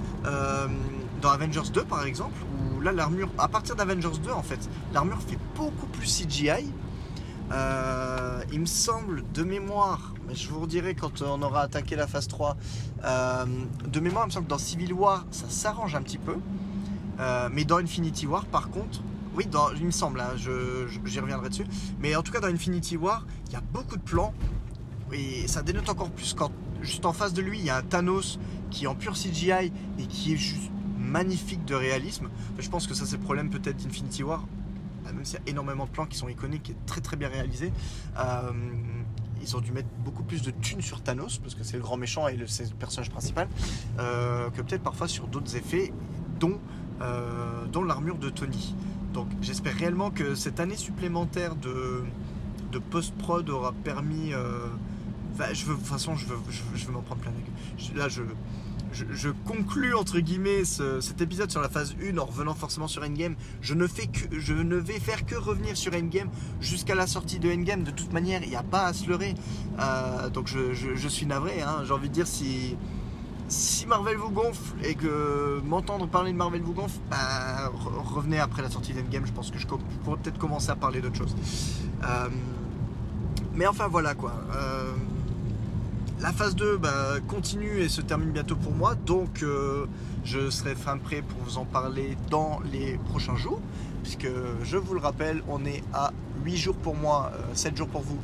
dans 1.23 1.31
Avengers 1.31 1.71
2 1.73 1.85
par 1.85 2.05
exemple, 2.05 2.37
où 2.77 2.81
là 2.81 2.93
l'armure, 2.93 3.31
à 3.39 3.49
partir 3.49 3.77
d'Avengers 3.77 4.19
2 4.23 4.31
en 4.31 4.43
fait, 4.43 4.69
l'armure 4.93 5.23
fait 5.23 5.39
beaucoup 5.57 5.87
plus 5.87 6.27
CGI. 6.27 6.71
il 8.53 8.61
me 8.61 8.67
semble 8.67 9.23
de 9.33 9.43
mémoire 9.43 10.12
je 10.33 10.49
vous 10.49 10.61
redirai 10.61 10.95
quand 10.95 11.23
on 11.23 11.43
aura 11.43 11.63
attaqué 11.63 11.97
la 11.97 12.07
phase 12.07 12.29
3. 12.29 12.57
Euh, 13.05 13.45
de 13.87 14.01
mémoire, 14.01 14.25
il 14.25 14.29
me 14.29 14.33
semble 14.33 14.47
que 14.47 14.51
dans 14.51 14.59
Civil 14.59 14.93
War, 14.93 15.27
ça 15.31 15.49
s'arrange 15.49 15.95
un 15.95 16.03
petit 16.03 16.19
peu. 16.19 16.37
Euh, 17.21 17.49
mais 17.53 17.65
dans 17.65 17.79
Infinity 17.79 18.27
War, 18.27 18.47
par 18.47 18.71
contre, 18.71 19.03
oui, 19.35 19.47
il 19.77 19.87
me 19.87 19.91
semble, 19.91 20.21
hein, 20.21 20.35
j'y 20.37 21.21
reviendrai 21.21 21.49
dessus. 21.49 21.67
Mais 22.01 22.15
en 22.17 22.23
tout 22.23 22.33
cas, 22.33 22.41
dans 22.41 22.49
Infinity 22.49 22.97
War, 22.97 23.25
il 23.47 23.53
y 23.53 23.57
a 23.57 23.63
beaucoup 23.73 23.97
de 23.97 24.03
plans. 24.03 24.35
Et 25.13 25.47
ça 25.47 25.63
dénote 25.63 25.89
encore 25.89 26.11
plus 26.11 26.35
quand, 26.35 26.51
juste 26.81 27.05
en 27.05 27.13
face 27.13 27.33
de 27.33 27.43
lui, 27.43 27.59
il 27.59 27.65
y 27.65 27.71
a 27.71 27.77
un 27.77 27.83
Thanos 27.83 28.39
qui 28.71 28.85
est 28.85 28.87
en 28.87 28.95
pur 28.95 29.13
CGI 29.13 29.73
et 29.99 30.07
qui 30.07 30.33
est 30.33 30.37
juste 30.37 30.71
magnifique 30.99 31.65
de 31.65 31.75
réalisme. 31.75 32.29
je 32.59 32.69
pense 32.71 32.87
que 32.87 32.95
ça, 32.95 33.05
c'est 33.05 33.17
le 33.17 33.23
problème 33.23 33.51
peut-être 33.51 33.77
d'Infinity 33.77 34.23
War. 34.23 34.47
Même 35.05 35.25
s'il 35.25 35.35
y 35.35 35.39
a 35.39 35.51
énormément 35.51 35.85
de 35.85 35.91
plans 35.91 36.07
qui 36.07 36.17
sont 36.17 36.29
iconiques 36.29 36.71
et 36.71 36.77
très 36.87 37.01
très 37.01 37.17
bien 37.17 37.29
réalisés. 37.29 37.73
Euh, 38.19 38.53
ils 39.43 39.57
ont 39.57 39.61
dû 39.61 39.73
mettre 39.73 39.89
beaucoup 40.05 40.23
plus 40.23 40.43
de 40.43 40.51
thunes 40.51 40.81
sur 40.81 41.03
Thanos, 41.03 41.39
parce 41.39 41.55
que 41.55 41.65
c'est 41.65 41.77
le 41.77 41.83
grand 41.83 41.97
méchant 41.97 42.29
et 42.29 42.39
c'est 42.47 42.69
le 42.69 42.77
personnage 42.77 43.11
principal, 43.11 43.49
euh, 43.99 44.51
que 44.51 44.63
peut-être 44.63 44.83
parfois 44.83 45.09
sur 45.09 45.27
d'autres 45.27 45.57
effets, 45.57 45.93
dont, 46.41 46.59
euh, 47.01 47.67
dont 47.67 47.83
l'armure 47.83 48.19
de 48.19 48.31
Tony. 48.31 48.75
Donc 49.13 49.29
j'espère 49.41 49.75
réellement 49.77 50.11
que 50.11 50.35
cette 50.35 50.61
année 50.61 50.77
supplémentaire 50.77 51.57
de, 51.57 52.05
post-prod 52.91 53.49
aura 53.51 53.73
permis... 53.73 54.33
Euh, 54.33 54.67
je 55.53 55.65
veux, 55.65 55.75
de 55.75 55.79
toute 55.79 55.89
façon, 55.89 56.15
je 56.15 56.27
veux, 56.27 56.37
je 56.75 56.87
veux, 56.87 56.93
m'en 56.93 57.01
prendre 57.01 57.21
plein 57.21 57.33
la 57.33 57.39
gueule. 57.39 57.99
Là, 57.99 58.09
je, 58.09 58.23
je, 58.93 59.29
conclus 59.47 59.95
entre 59.95 60.19
guillemets 60.19 60.65
cet 60.65 61.21
épisode 61.21 61.51
sur 61.51 61.61
la 61.61 61.69
phase 61.69 61.95
1 62.03 62.19
en 62.19 62.25
revenant 62.25 62.55
forcément 62.55 62.89
sur 62.89 63.03
Endgame. 63.03 63.35
Je 63.61 63.75
ne, 63.75 63.87
fais 63.87 64.07
que, 64.07 64.39
je 64.39 64.55
ne 64.55 64.77
vais 64.77 64.99
faire 64.99 65.25
que 65.25 65.35
revenir 65.35 65.77
sur 65.77 65.95
Endgame 65.95 66.29
jusqu'à 66.61 66.95
la 66.95 67.07
sortie 67.07 67.39
de 67.39 67.51
Endgame. 67.51 67.83
De 67.83 67.91
toute 67.91 68.13
manière, 68.13 68.43
il 68.43 68.51
n'y 68.51 68.57
a 68.57 68.63
pas 68.63 68.87
à 68.87 68.93
se 68.93 69.09
leurrer. 69.09 69.35
Euh, 69.81 70.29
donc 70.31 70.47
je, 70.47 71.09
suis 71.09 71.27
navré. 71.27 71.63
Hein. 71.63 71.83
J'ai 71.85 71.93
envie 71.93 72.09
de 72.09 72.15
dire 72.15 72.27
si, 72.27 72.77
si 73.49 73.87
Marvel 73.87 74.17
vous 74.17 74.31
gonfle 74.31 74.75
et 74.85 74.95
que 74.95 75.61
m'entendre 75.65 76.09
parler 76.09 76.33
de 76.33 76.37
Marvel 76.37 76.63
vous 76.63 76.75
gonfle, 76.75 76.99
bah, 77.11 77.71
revenez 78.15 78.39
après 78.39 78.63
la 78.63 78.71
sortie 78.71 78.93
d'Endgame. 78.93 79.27
Je 79.27 79.33
pense 79.33 79.51
que 79.51 79.59
je 79.59 79.67
pourrais 79.67 80.19
peut-être 80.19 80.39
commencer 80.39 80.71
à 80.71 80.77
parler 80.77 81.01
d'autre 81.01 81.17
chose. 81.17 81.35
Euh, 82.05 82.29
mais 83.55 83.67
enfin 83.67 83.89
voilà 83.89 84.15
quoi. 84.15 84.33
Euh, 84.55 84.93
la 86.23 86.33
phase 86.33 86.55
2 86.55 86.77
bah, 86.77 87.15
continue 87.27 87.81
et 87.81 87.89
se 87.89 88.01
termine 88.01 88.31
bientôt 88.31 88.55
pour 88.55 88.73
moi, 88.73 88.95
donc 88.95 89.43
euh, 89.43 89.87
je 90.25 90.51
serai 90.51 90.77
fin 90.77 90.97
prêt 90.97 91.21
pour 91.21 91.41
vous 91.43 91.59
en 91.59 91.65
parler 91.65 92.17
dans 92.31 92.61
les 92.73 92.97
prochains 93.11 93.35
jours, 93.35 93.61
puisque 94.05 94.29
je 94.63 94.77
vous 94.77 94.95
le 94.95 95.01
rappelle, 95.01 95.43
on 95.49 95.65
est 95.65 95.83
à 95.93 96.13
8 96.45 96.57
jours 96.57 96.77
pour 96.77 96.95
moi, 96.95 97.33
7 97.55 97.73
euh, 97.73 97.77
jours 97.77 97.89
pour 97.89 98.03
vous, 98.03 98.19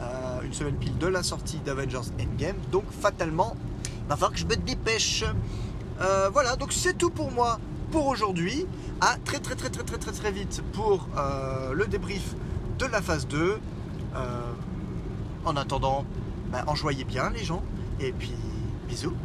euh, 0.00 0.40
une 0.42 0.52
semaine 0.52 0.74
pile 0.74 0.98
de 0.98 1.06
la 1.06 1.22
sortie 1.22 1.58
d'Avengers 1.64 2.10
Endgame, 2.20 2.56
donc 2.72 2.84
fatalement, 2.90 3.56
il 3.86 4.08
va 4.08 4.16
falloir 4.16 4.32
que 4.32 4.38
je 4.38 4.46
mette 4.46 4.64
des 4.64 4.76
pêches. 4.76 5.24
voilà, 6.32 6.56
donc 6.56 6.72
c'est 6.72 6.98
tout 6.98 7.10
pour 7.10 7.30
moi 7.30 7.60
pour 7.92 8.08
aujourd'hui. 8.08 8.66
À 9.00 9.16
très 9.24 9.38
très 9.38 9.54
très 9.54 9.70
très 9.70 9.84
très 9.84 9.98
très 9.98 10.12
très 10.12 10.32
vite 10.32 10.62
pour 10.72 11.08
le 11.72 11.86
débrief 11.86 12.34
de 12.80 12.86
la 12.86 13.00
phase 13.00 13.28
2. 13.28 13.58
en 15.46 15.56
attendant, 15.56 16.04
bah, 16.54 16.62
enjoyez 16.68 17.02
bien 17.02 17.30
les 17.30 17.42
gens. 17.42 17.64
Et 17.98 18.12
puis, 18.12 18.32
bisous. 18.86 19.16